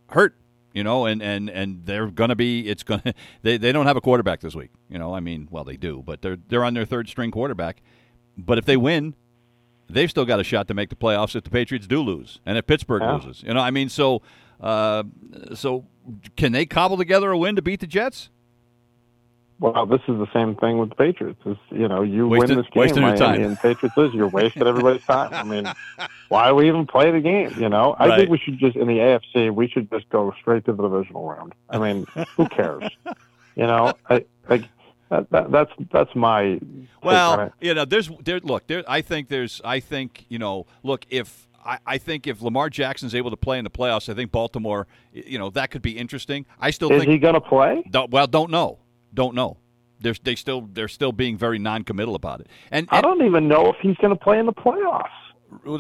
[0.10, 0.36] hurt,
[0.74, 4.02] you know, and, and, and they're gonna be it's gonna they, they don't have a
[4.02, 4.70] quarterback this week.
[4.90, 7.82] You know, I mean, well they do, but they're they're on their third string quarterback.
[8.38, 9.16] But if they win,
[9.90, 12.40] they've still got a shot to make the playoffs if the Patriots do lose.
[12.46, 13.16] And if Pittsburgh Yeah.
[13.16, 13.44] loses.
[13.44, 14.22] You know, I mean so
[14.62, 15.04] uh,
[15.54, 15.86] so
[16.38, 18.30] can they cobble together a win to beat the Jets?
[19.60, 21.40] Well, this is the same thing with the Patriots.
[21.46, 23.42] Is you know, you Wasted- win this game, wasting your Miami, time.
[23.44, 25.34] and Patriots lose, you're wasting everybody's time.
[25.34, 25.66] I mean,
[26.30, 27.54] why do we even play the game?
[27.58, 28.18] You know, I Right.
[28.20, 31.26] think we should just in the AFC, we should just go straight to the divisional
[31.30, 31.54] round.
[31.70, 32.84] I mean, who cares?
[33.56, 34.64] You know, I like
[35.10, 36.60] that, that, that's that's my
[37.02, 38.40] Well, you know, there's there.
[38.42, 38.84] Look, there.
[38.88, 39.62] I think there's.
[39.64, 40.66] I think you know.
[40.84, 44.14] Look, if I, I think if Lamar Jackson's able to play in the playoffs, I
[44.16, 44.86] think Baltimore.
[45.14, 46.46] You know, that could be interesting.
[46.60, 47.12] I still Is think.
[47.12, 47.84] he going to play?
[47.90, 48.80] don't, well, don't know.
[49.16, 49.58] Don't know.
[50.00, 52.48] They're they still they're still being very non-committal about it.
[52.70, 55.10] And, I don't even know if he's going to play in the playoffs.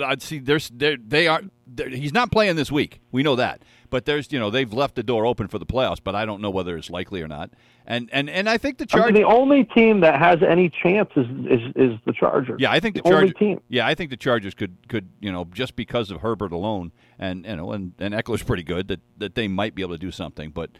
[0.03, 3.01] I'd see there's they're, they are they're, he's not playing this week.
[3.11, 3.61] We know that.
[3.89, 6.41] But there's you know they've left the door open for the playoffs, but I don't
[6.41, 7.51] know whether it's likely or not.
[7.85, 9.19] And and and I think the I mean, Chargers.
[9.19, 12.59] the only team that has any chance is is, is the Chargers.
[12.59, 13.39] Yeah, I think the, the only Chargers.
[13.39, 13.61] team.
[13.69, 17.45] Yeah, I think the Chargers could could you know just because of Herbert alone, and
[17.45, 20.11] you know, and and Ekeler's pretty good that that they might be able to do
[20.11, 20.49] something.
[20.49, 20.71] But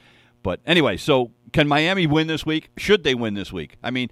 [0.45, 2.69] but anyway, so can Miami win this week?
[2.77, 3.77] Should they win this week?
[3.83, 4.11] I mean,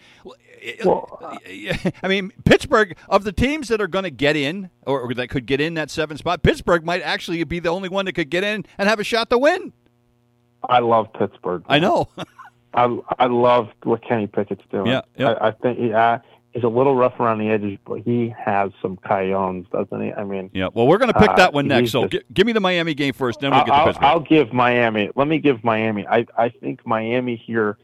[0.84, 1.38] Well,
[2.04, 5.46] I mean Pittsburgh of the teams that are going to get in or, that could
[5.46, 8.44] get in that seven spot, Pittsburgh might actually be the only one that could get
[8.44, 9.74] in and have a shot to win.
[10.68, 11.64] I love Pittsburgh.
[11.68, 12.10] I know.
[12.74, 14.88] I I love what Kenny Pickett's doing.
[14.88, 15.34] Yeah, yeah.
[15.34, 16.18] I, I think he uh,
[16.54, 20.14] he's a little rough around the edges, but he has some cojones, doesn't he?
[20.14, 20.70] I mean, yeah.
[20.74, 21.91] Well, we're going to pick Uh, that one next.
[21.91, 24.04] So just- gi- give me the Miami game first, then we'll I'll, get I'll, Pittsburgh.
[24.06, 25.10] I'll give Miami.
[25.16, 26.06] Let me give Miami.
[26.08, 27.78] I I think Miami here,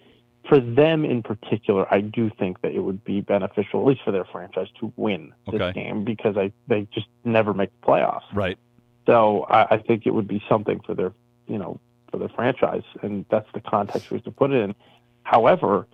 [0.47, 4.11] for them in particular, I do think that it would be beneficial, at least for
[4.11, 5.73] their franchise, to win this Okay.
[5.73, 8.23] game because I they just never make the playoffs.
[8.33, 8.57] right.
[9.05, 11.11] So I, I think it would be something for their,
[11.47, 11.79] you know,
[12.11, 14.75] for their franchise, and that's the context we have to put it in.
[15.23, 15.87] However,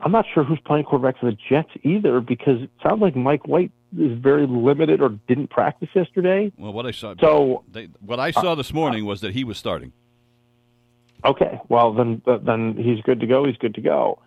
[0.00, 3.46] I'm not sure who's playing quarterback for the Jets either because it sounds like Mike
[3.48, 6.52] White is very limited or didn't practice yesterday.
[6.56, 9.58] Well, what I saw, So they, what I saw this morning was that he was
[9.58, 9.92] starting.
[11.24, 13.44] okay, well then then he's good to go.
[13.44, 14.20] He's good to go.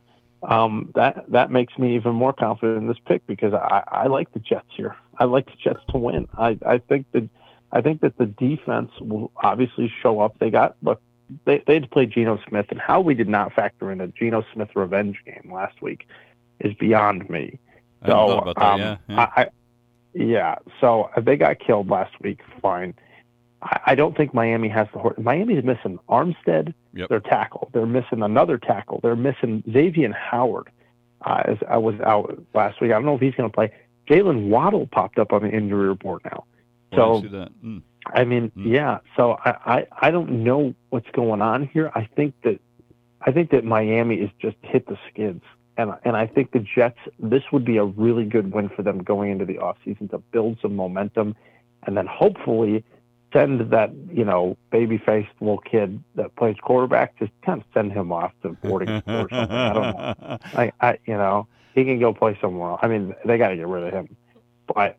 [0.43, 4.33] Um, that that makes me even more confident in this pick because I, I like
[4.33, 4.95] the Jets here.
[5.17, 6.27] I like the Jets to win.
[6.37, 7.29] I, I think that
[7.71, 10.37] I think that the defense will obviously show up.
[10.39, 10.99] They got look
[11.45, 14.07] they they had to play Geno Smith and how we did not factor in a
[14.07, 16.07] Geno Smith revenge game last week
[16.59, 17.59] is beyond me.
[18.03, 18.63] I So, thought about that.
[18.73, 19.29] um, yeah, yeah.
[19.35, 19.47] I, I,
[20.13, 20.55] yeah.
[20.79, 22.39] So uh, they got killed last week.
[22.61, 22.93] Fine.
[23.61, 25.17] I, I don't think Miami has the horse.
[25.19, 27.09] Miami's missing Armstead, Yep.
[27.09, 27.69] their tackle.
[27.73, 28.99] They're missing another tackle.
[29.01, 30.69] They're missing Xavier Howard.
[31.23, 32.89] Uh, as I was out last week.
[32.89, 33.71] I don't know if he's going to play.
[34.09, 36.45] Jaylen Waddle popped up on the injury report now.
[36.95, 37.49] So see that.
[37.63, 37.83] Mm.
[38.07, 38.67] I mean, Hmm.
[38.67, 38.99] yeah.
[39.15, 41.91] So I, I I don't know what's going on here.
[41.95, 42.59] I think that
[43.21, 45.43] I think that Miami is just hit the skids,
[45.77, 46.99] and and I think the Jets.
[47.19, 50.57] This would be a really good win for them going into the offseason to build
[50.61, 51.35] some momentum,
[51.83, 52.83] and then hopefully
[53.33, 57.91] send that you know baby faced little kid that plays quarterback just kind of send
[57.93, 59.61] him off to boarding school or something.
[59.65, 60.37] I don't know.
[60.53, 62.79] I, I you know he can go play somewhere else.
[62.83, 64.17] I mean they got to get rid of him,
[64.73, 64.97] but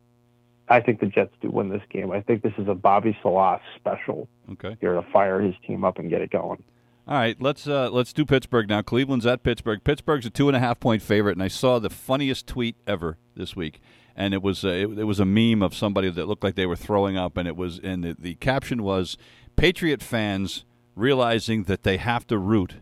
[0.69, 2.11] I think the Jets do win this game.
[2.11, 4.77] I think this is a Bobby Saleh special Okay.
[4.79, 6.63] here to fire his team up and get it going.
[7.05, 8.81] All right, let's uh, let's do Pittsburgh now.
[8.81, 9.83] Cleveland's at Pittsburgh.
[9.83, 13.17] Pittsburgh's a two and a half point favorite, and I saw the funniest tweet ever
[13.35, 13.81] this week,
[14.15, 16.65] and it was uh, it, it was a meme of somebody that looked like they
[16.65, 19.17] were throwing up, and it was and the, the caption was
[19.57, 20.63] Patriot fans
[20.95, 22.75] realizing that they have to root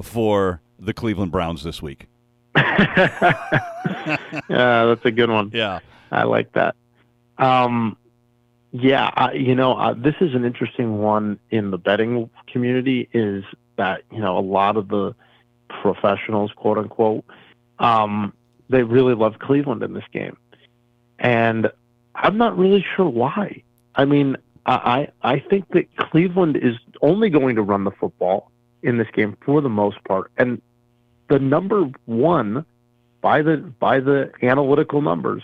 [0.00, 2.06] for the Cleveland Browns this week.
[2.56, 3.44] yeah,
[4.48, 5.50] that's a good one.
[5.52, 5.80] Yeah,
[6.10, 6.76] I like that.
[7.38, 7.96] Um,
[8.72, 13.08] yeah, I, you know, uh, this is an interesting one in the betting community.
[13.12, 13.44] Is
[13.76, 15.14] that you know a lot of the
[15.68, 17.24] professionals, quote unquote,
[17.78, 18.32] um,
[18.68, 20.36] they really love Cleveland in this game,
[21.18, 21.70] and
[22.14, 23.62] I'm not really sure why.
[23.94, 24.36] I mean,
[24.66, 28.50] I I think that Cleveland is only going to run the football
[28.82, 30.60] in this game for the most part, and
[31.28, 32.64] the number one
[33.20, 35.42] by the by the analytical numbers,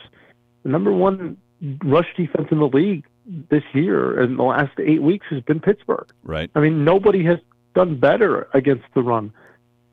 [0.63, 1.37] the number one
[1.85, 3.05] rush defense in the league
[3.51, 6.09] this year in the last eight weeks has been Pittsburgh.
[6.25, 6.51] right.
[6.55, 7.39] I mean, nobody has
[7.75, 9.33] done better against the run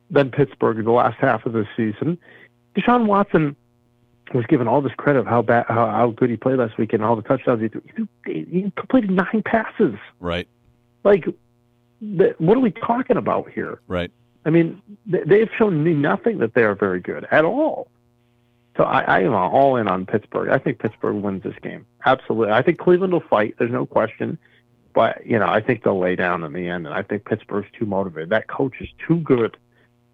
[0.10, 2.18] than Pittsburgh in the last half of the season.
[2.76, 3.56] Deshaun Watson
[4.34, 6.94] was given all this credit of how bad, how, how good he played last week
[6.94, 7.82] and all the touchdowns he threw.
[8.26, 9.96] He, he completed nine passes.
[10.20, 10.48] Right,
[11.04, 11.26] Like,
[12.02, 13.80] the, what are we talking about here?
[13.88, 14.12] right.
[14.46, 17.88] I mean, they- they've shown me nothing that they are very good at all.
[18.80, 20.48] So I, I am all in on Pittsburgh.
[20.48, 21.86] I think Pittsburgh wins this game.
[22.06, 22.54] Absolutely.
[22.54, 23.56] I think Cleveland will fight.
[23.60, 24.38] There's no question.
[24.94, 26.88] But, you know, I think they'll lay down in the end.
[26.88, 28.30] And I think Pittsburgh's too motivated.
[28.30, 29.58] That coach is too good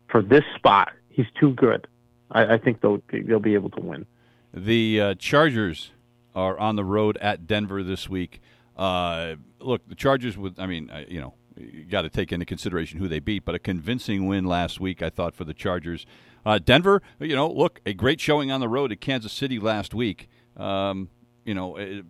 [0.08, 0.94] for this spot.
[1.10, 1.88] He's too good.
[2.32, 4.08] I, I think they'll, they'll be able to win.
[4.52, 5.92] The uh, Chargers
[6.34, 8.42] are on the road at Denver this week.
[8.76, 10.60] Uh, look, the Chargers would.
[10.60, 13.54] I mean, uh, you know, you got to take into consideration who they beat, but
[13.54, 16.08] a convincing win last week, I thought, for the Chargers.
[16.46, 19.94] Uh, Denver, you know, look, a great showing on the road at Kansas City last
[19.94, 20.30] week.
[20.56, 21.10] Um,
[21.44, 22.06] you know, it,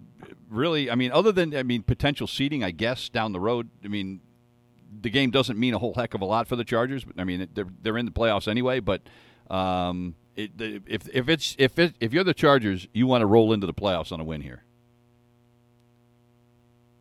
[0.49, 3.69] really, I mean, other than I mean potential seeding, I guess down the road.
[3.83, 4.19] I mean,
[5.01, 7.03] the game doesn't mean a whole heck of a lot for the Chargers.
[7.05, 8.79] But, I mean, they're they're in the playoffs anyway.
[8.79, 9.03] But
[9.49, 13.53] um, it, if if it's if it, if you're the Chargers, you want to roll
[13.53, 14.63] into the playoffs on a win here.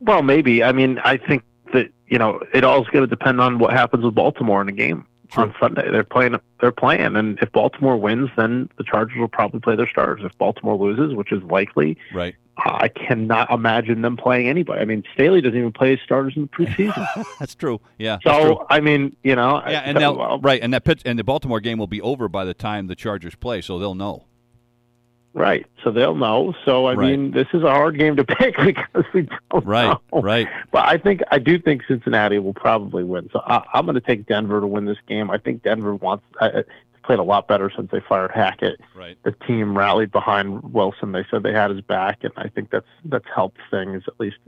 [0.00, 0.62] Well, maybe.
[0.62, 4.04] I mean, I think that, you know, it all's going to depend on what happens
[4.04, 5.06] with Baltimore in the game.
[5.34, 5.44] True.
[5.44, 5.90] on Sunday.
[5.90, 6.36] They're playing.
[6.60, 10.20] They're playing, and if Baltimore wins, then the Chargers will probably play their starters.
[10.24, 12.34] If Baltimore loses, which is likely, Right.
[12.56, 14.80] I cannot imagine them playing anybody.
[14.80, 17.24] I mean, Staley doesn't even play his starters in the preseason.
[17.40, 17.80] That's true.
[17.98, 18.18] Yeah.
[18.24, 18.54] that's true.
[18.54, 21.24] so I mean, you know, Yeah, and they'll well, right, and that pitch and the
[21.24, 24.26] Baltimore game will be over by the time the Chargers play, so they'll know.
[25.34, 25.66] Right.
[25.82, 26.54] So they'll know.
[26.64, 27.10] So I Right.
[27.10, 30.20] mean, this is a hard game to pick because we don't Right, know.
[30.22, 30.48] right.
[30.72, 33.28] But I think I do think Cincinnati will probably win.
[33.32, 35.30] So I, I'm going to take Denver to win this game.
[35.30, 36.24] I think Denver wants.
[36.40, 36.64] I-
[37.04, 38.80] played a lot better since they fired Hackett.
[38.96, 39.18] Right.
[39.24, 41.12] the team rallied behind Wilson.
[41.12, 44.38] They said they had his back, and I think that's that's helped things at least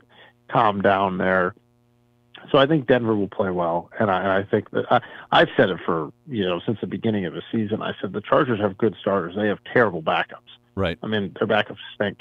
[0.48, 1.54] calm down there.
[2.50, 5.00] So I think Denver will play well, and I, and I think that I,
[5.32, 7.82] I've said it for you know since the beginning of the season.
[7.82, 9.34] I said the Chargers have good starters.
[9.36, 10.55] They have terrible backups.
[10.76, 10.98] Right.
[11.02, 12.18] I mean their backups stink.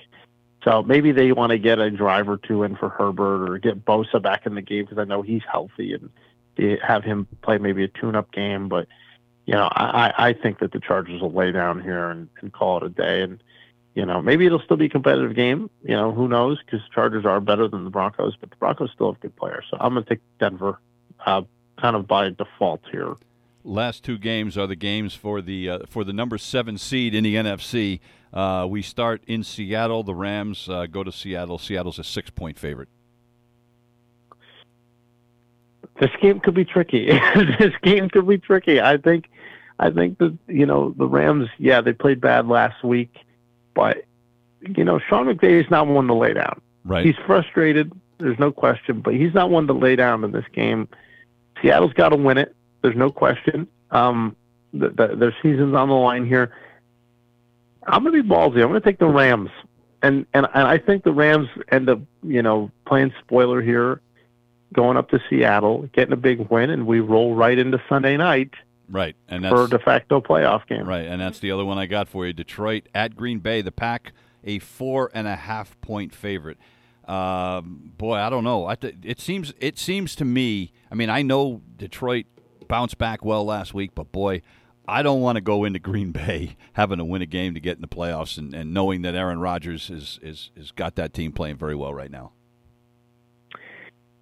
[0.63, 3.85] So maybe they want to get a drive or two in for Herbert or get
[3.85, 6.09] Bosa back in the game because I know he's healthy and
[6.81, 8.87] have him play maybe a tune-up game, but
[9.45, 12.51] you know, I, I I think that the Chargers will lay down here and, and
[12.51, 13.21] call it a day.
[13.21, 13.43] And,
[13.93, 15.69] you know, maybe it'll still be a competitive game.
[15.83, 16.57] You know, who knows?
[16.65, 19.65] Because Chargers are better than the Broncos, but the Broncos still have good players.
[19.69, 20.79] So I'm going to take Denver
[21.27, 21.43] uh,
[21.79, 23.15] kind of by default here.
[23.63, 27.23] last two games are the games for the uh, for the number seven seed in
[27.23, 27.99] the NFC.
[28.35, 30.03] Uh, we start in Seattle.
[30.03, 31.57] The Rams uh, go to Seattle.
[31.57, 32.89] Seattle's a six point favorite.
[35.99, 37.05] This game could be tricky.
[37.59, 38.81] this game could be tricky.
[38.81, 39.29] I think.
[39.77, 41.49] I think that you know the Rams.
[41.57, 43.15] Yeah, they played bad last week,
[43.73, 44.03] but
[44.61, 46.61] you know Sean McVay is not one to lay down.
[46.83, 47.05] Right.
[47.05, 47.93] He's frustrated.
[48.17, 50.87] There's no question, but he's not one to lay down in this game.
[51.61, 52.55] Seattle's got to win it.
[52.81, 53.67] There's no question.
[53.91, 54.35] Um,
[54.73, 56.53] the, the, their season's on the line here.
[57.87, 58.55] I'm going to be ballsy.
[58.61, 59.49] I'm going to take the Rams,
[60.01, 64.01] and and and I think the Rams end up, you know, playing spoiler here,
[64.73, 68.51] going up to Seattle, getting a big win, and we roll right into Sunday night
[68.89, 70.87] Right, and for a de facto playoff game.
[70.87, 72.33] right, and that's the other one I got for you.
[72.33, 73.61] Detroit at Green Bay.
[73.61, 74.13] The Pack
[74.43, 76.57] a four and a half point favorite.
[77.07, 78.65] Um, boy, I don't know.
[78.65, 80.71] I th- it seems it seems to me.
[80.91, 82.25] I mean, I know Detroit
[82.67, 84.41] bounced back well last week, but boy,
[84.87, 87.75] I don't want to go into Green Bay having to win a game to get
[87.75, 91.31] in the playoffs, and, and knowing that Aaron Rodgers is is is got that team
[91.31, 92.31] playing very well right now.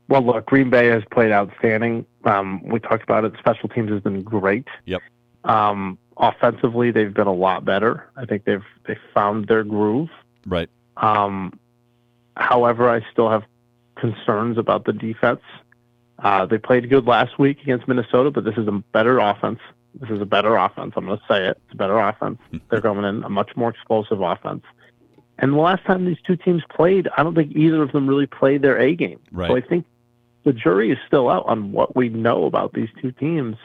[0.09, 2.05] Well, look, Green Bay has played outstanding.
[2.25, 3.33] Um, we talked about it.
[3.39, 4.67] Special teams has been great.
[4.85, 5.01] Yep.
[5.45, 8.09] Um, offensively, they've been a lot better.
[8.15, 10.09] I think they've they found their groove.
[10.45, 10.69] Right.
[10.97, 11.57] Um,
[12.35, 13.43] however, I still have
[13.95, 15.41] concerns about the defense.
[16.19, 19.59] Uh, they played good last week against Minnesota, but this is a better offense.
[19.99, 20.93] This is a better offense.
[20.95, 21.61] I'm going to say it.
[21.65, 22.39] It's a better offense.
[22.69, 24.63] They're coming in a much more explosive offense.
[25.39, 28.27] And the last time these two teams played, I don't think either of them really
[28.27, 29.19] played their A game.
[29.31, 29.49] Right.
[29.49, 29.85] So I think
[30.43, 33.55] the jury is still out on what we know about these two teams.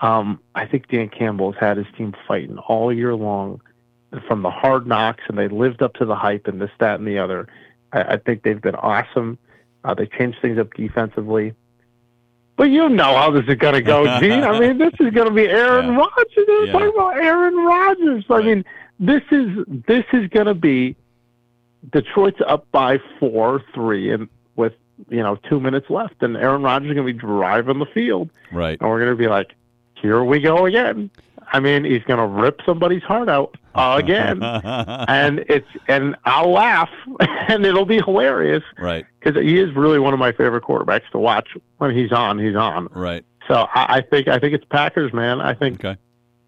[0.00, 3.60] Um, I think Dan Campbell has had his team fighting all year long
[4.28, 7.08] from the hard knocks, and they lived up to the hype and this, that, and
[7.08, 7.48] the other.
[7.92, 9.38] I, I think they've been awesome.
[9.84, 11.54] Uh, they changed things up defensively.
[12.56, 14.44] But you know how this is going to go, Gene.
[14.44, 15.96] I mean, this is going to be Aaron Yeah.
[15.98, 16.34] Rodgers.
[16.36, 16.72] We're Yeah.
[16.72, 18.24] talking about Aaron Rodgers.
[18.30, 18.64] I mean,
[19.00, 20.94] this is this is going to be
[21.90, 24.72] Detroit's up by four, three, and with
[25.10, 28.30] you know two minutes left, and Aaron Rodgers is going to be driving the field,
[28.52, 28.78] Right.
[28.80, 29.54] and we're going to be like,
[29.96, 31.10] "Here we go again."
[31.52, 36.90] I mean, he's going to rip somebody's heart out again, and it's and I'll laugh,
[37.48, 39.04] and it'll be hilarious right.
[39.20, 41.56] because he is really one of my favorite quarterbacks to watch.
[41.78, 42.88] When he's on, he's on.
[42.92, 43.24] Right.
[43.48, 45.40] So I, I think I think it's Packers, man.
[45.40, 45.98] I think Okay.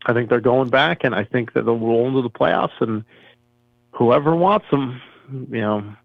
[0.07, 3.05] I think they're going back, and I think that they'll roll into the playoffs, and
[3.91, 5.01] whoever wants them,
[5.51, 5.97] you know,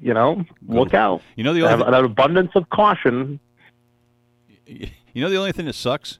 [0.00, 1.22] you know, look out.
[1.36, 3.38] You know the Have only an abundance of caution.
[4.66, 6.18] you know the only thing that sucks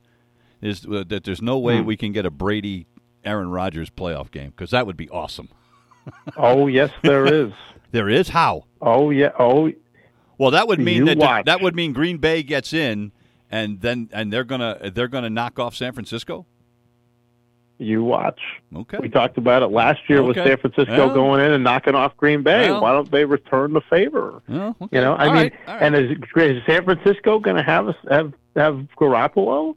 [0.65, 1.85] is uh, that there's no way Hmm.
[1.87, 2.87] we can get a Brady
[3.25, 5.49] Aaron Rodgers playoff game because that would be awesome.
[6.37, 7.53] Oh yes, there is.
[7.93, 8.65] There is how.
[8.83, 9.31] Oh yeah.
[9.39, 9.71] Oh
[10.37, 11.47] Well, that would mean that watch.
[11.47, 13.13] that would mean Green Bay gets in,
[13.51, 16.45] and then and they're gonna they're gonna knock off San Francisco.
[17.79, 18.41] you watch.
[18.75, 18.99] Okay.
[19.01, 21.15] We talked about it last year with San Francisco Well.
[21.15, 22.71] going in and knocking off Green Bay.
[22.71, 22.83] Well.
[22.83, 24.43] Why don't they return the favor?
[24.49, 24.97] Well, okay.
[24.99, 28.33] You know, I All mean, right, and is, is San Francisco going to have have
[28.57, 29.75] have Garoppolo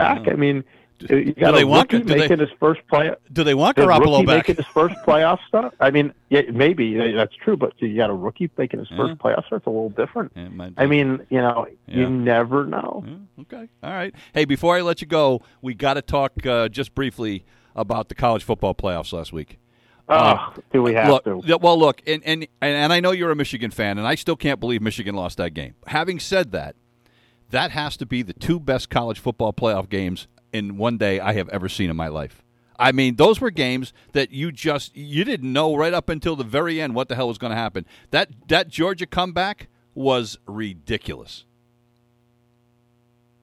[0.00, 0.28] back?
[0.28, 0.64] I mean,
[1.10, 3.10] uh, you got they a want- do they- making his first play.
[3.32, 4.48] do they want Garoppolo back?
[4.48, 5.74] making his first playoff start?
[5.80, 9.14] I mean, yeah, maybe that's true, but you got a rookie making his first Yeah.
[9.14, 9.60] playoff start.
[9.62, 10.32] It's a little different.
[10.76, 11.96] I mean, you know, Yeah.
[11.96, 13.04] you never know.
[13.06, 13.68] Yeah, okay.
[13.82, 14.14] All right.
[14.34, 17.44] Hey, before I let you go, we got to talk uh, just briefly
[17.74, 19.58] about the college football playoffs last week.
[20.12, 21.56] Oh, do we have look, to?
[21.62, 24.58] well, look, and and and I know you're a Michigan fan, and I still can't
[24.58, 25.74] believe Michigan lost that game.
[25.86, 26.74] Having said that,
[27.50, 31.32] that has to be the two best college football playoff games in one day I
[31.34, 32.42] have ever seen in my life.
[32.78, 36.44] I mean, those were games that you just you didn't know right up until the
[36.44, 37.84] very end what the hell was going to happen.
[38.10, 41.44] That that Georgia comeback was ridiculous.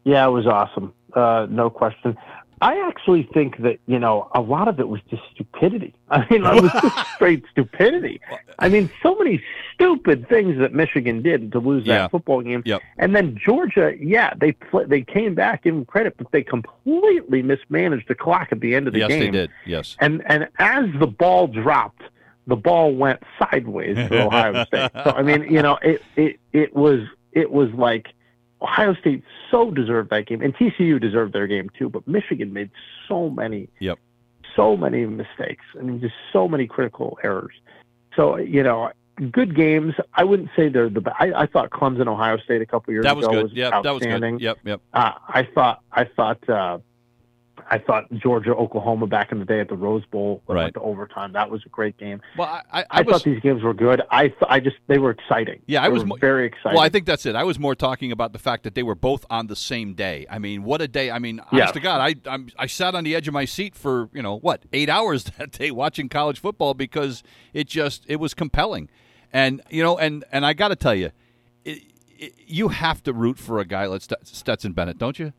[0.04, 0.94] Yeah, it was awesome.
[1.14, 2.18] Uh, no question.
[2.60, 5.94] I actually think that you know a lot of it was just stupidity.
[6.10, 8.20] I mean, it was just straight stupidity.
[8.60, 9.44] I mean, so many
[9.74, 12.00] stupid things that Michigan did to lose Yeah.
[12.00, 12.64] that football game.
[12.66, 12.82] Yep.
[12.98, 17.44] And then Georgia, yeah, they pl- they came back, give them credit, but they completely
[17.44, 19.22] mismanaged the clock at the end of the yes, game.
[19.22, 19.50] Yes, they did.
[19.66, 19.96] Yes.
[20.00, 22.02] And and as the ball dropped,
[22.48, 24.92] the ball went sideways for Ohio State.
[24.94, 27.02] So I mean, you know, it it it was
[27.34, 28.08] it was like
[28.62, 31.90] Ohio State so deserved that game, and TCU deserved their game too.
[31.90, 32.72] But Michigan made
[33.08, 34.00] so many, Yep.
[34.56, 35.64] so many mistakes.
[35.78, 37.54] I mean, just so many critical errors.
[38.16, 38.92] So you know,
[39.32, 39.94] good games.
[40.16, 41.02] I wouldn't say they're the.
[41.20, 43.44] I, I thought Clemson, Ohio State a couple years That was ago good.
[43.44, 44.38] was Yep, that was outstanding.
[44.38, 44.44] good.
[44.44, 44.82] Yep, yep.
[44.94, 46.80] Uh, I thought I thought uh,
[47.70, 50.64] I thought Georgia Oklahoma back in the day at the Rose Bowl Right.
[50.64, 51.34] went to overtime.
[51.34, 52.22] That was a great game.
[52.38, 54.02] Well, I, I, I, I was thought these games were good.
[54.12, 55.62] I th- I just they were exciting.
[55.66, 56.76] Yeah, I They was were mo- very excited.
[56.76, 57.36] Well, I think that's it.
[57.36, 60.26] I was more talking about the fact that they were both on the same day.
[60.30, 61.12] I mean, what a day!
[61.12, 63.76] I mean, honest to God, I I'm, I sat on the edge of my seat
[63.76, 68.18] for you know what eight hours that day watching college football because it just it
[68.18, 68.90] was compelling,
[69.34, 71.12] and you know, and and I got to tell you,
[71.66, 71.82] it,
[72.18, 75.34] it, you have to root for a guy like Stetson Bennett, don't you?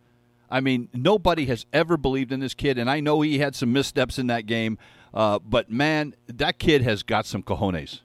[0.51, 3.73] I mean, nobody has ever believed in this kid, and I know he had some
[3.73, 4.79] missteps in that game,
[5.13, 8.01] uh, but man, that kid has got some cojones.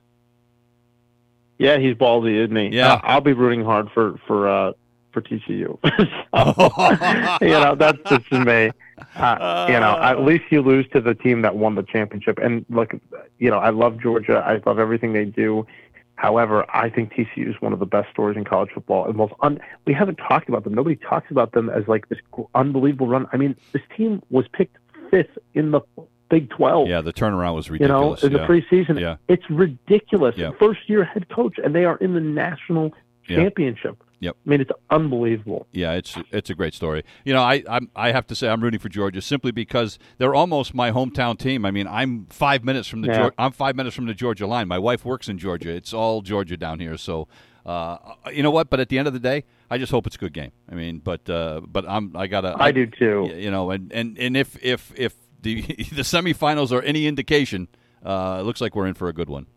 [1.58, 2.78] yeah, he's ballsy, isn't he?
[2.78, 2.94] Yeah.
[2.94, 4.74] Uh, I'll be rooting hard for for uh,
[5.12, 5.78] for TCU.
[6.34, 8.72] So, you know, that's just me.
[9.16, 12.40] Uh, you know, at least you lose to the team that won the championship.
[12.40, 12.94] And look,
[13.40, 14.44] you know, I love Georgia.
[14.46, 15.66] I love everything they do.
[16.16, 19.06] However, I think TCU is one of the best stories in college football.
[19.06, 20.74] And most un- we haven't talked about them.
[20.74, 22.20] Nobody talks about them as like this
[22.56, 23.28] unbelievable run.
[23.34, 24.78] I mean, this team was picked
[25.10, 25.82] fifth in the
[26.30, 26.88] Big Twelve.
[26.88, 28.24] Yeah, the turnaround was You know, ridiculous.
[28.24, 29.16] in the preseason, Yeah.
[29.28, 30.36] it's ridiculous.
[30.38, 30.52] Yeah.
[30.60, 32.94] First year head coach, and they are in the national
[33.28, 34.03] championship.
[34.24, 34.38] Yep.
[34.46, 35.68] I mean, it's unbelievable.
[35.74, 37.04] Yeah, it's it's a great story.
[37.26, 40.34] You know, I I'm, I have to say I'm rooting for Georgia simply because they're
[40.34, 41.66] almost my hometown team.
[41.66, 43.20] I mean, I'm five minutes from the Yeah.
[43.20, 44.70] Geor- I'm five minutes from the Georgia line.
[44.70, 45.72] My wife works in Georgia.
[45.72, 46.96] It's all Georgia down here.
[46.96, 47.28] So,
[47.66, 47.98] uh,
[48.32, 48.70] you know what?
[48.70, 50.54] But at the end of the day, I just hope it's a good game.
[50.72, 53.30] I mean, but uh, but I'm I gotta I do too.
[53.36, 55.62] You know, and and and if if if the
[56.00, 57.68] the semifinals are any indication,
[58.06, 59.48] uh, it looks like we're in for a good one.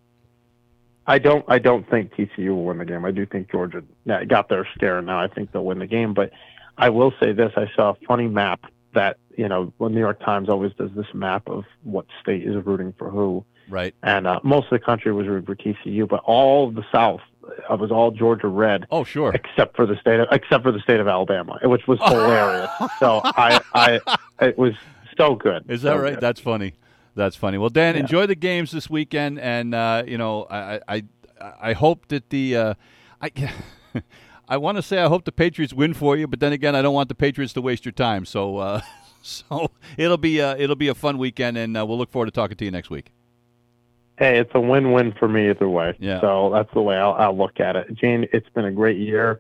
[1.07, 1.45] I don't.
[1.49, 3.05] I don't think TCU will win the game.
[3.05, 3.83] I do think Georgia
[4.27, 5.01] got their scare.
[5.03, 6.15] Now I think they'll win the game.
[6.15, 6.31] But
[6.77, 10.21] I will say this: I saw a funny map that you know, the New York
[10.21, 13.95] Times always does this map of what state is rooting for who, Right.
[14.03, 17.21] and uh, most of the country was rooting for TCU, but all of the South
[17.71, 18.87] uh, was all Georgia red.
[18.91, 19.33] Oh, sure.
[19.35, 22.71] except for the state of except for the state of Alabama, which was hilarious.
[22.99, 24.01] so I, I,
[24.47, 24.73] it was
[25.19, 25.71] so good.
[25.71, 26.15] Is that So right?
[26.15, 26.21] good.
[26.23, 26.73] That's funny.
[27.17, 27.59] That's funny.
[27.59, 28.03] Well, Dan, Yeah.
[28.03, 31.03] enjoy the games this weekend, and uh, you know, I, I,
[31.61, 32.75] I hope that the, uh,
[33.21, 33.31] I,
[34.49, 36.83] I want to say I hope the Patriots win for you, but then again, I
[36.83, 38.27] don't want the Patriots to waste your time.
[38.27, 38.83] So, uh,
[39.23, 42.33] so it'll be, uh, it'll be a fun weekend, and uh, we'll look forward to
[42.33, 43.11] talking to you next week.
[44.19, 45.95] Hey, it's a win-win for me either way.
[45.99, 46.21] Yeah.
[46.21, 47.93] So that's the way I'll, I'll look at it.
[47.95, 49.39] Gene, it's been a great year.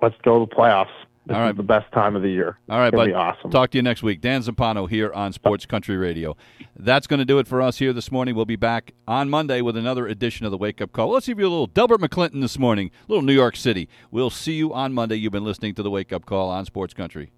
[0.00, 0.88] Let's go to the playoffs.
[1.26, 1.56] This All right.
[1.56, 2.58] the best time of the year.
[2.70, 3.50] All right, be awesome.
[3.50, 4.22] Talk to you next week.
[4.22, 6.34] Dan Zampano here on Sports Country Radio.
[6.76, 8.34] That's going to do it for us here this morning.
[8.34, 11.10] We'll be back on Monday with another edition of the Wake Up Call.
[11.10, 13.88] Let's give you a little Delbert McClinton this morning, a little New York City.
[14.10, 15.16] We'll see you on Monday.
[15.16, 17.30] You've been listening to the Wake Up Call on Sports Country.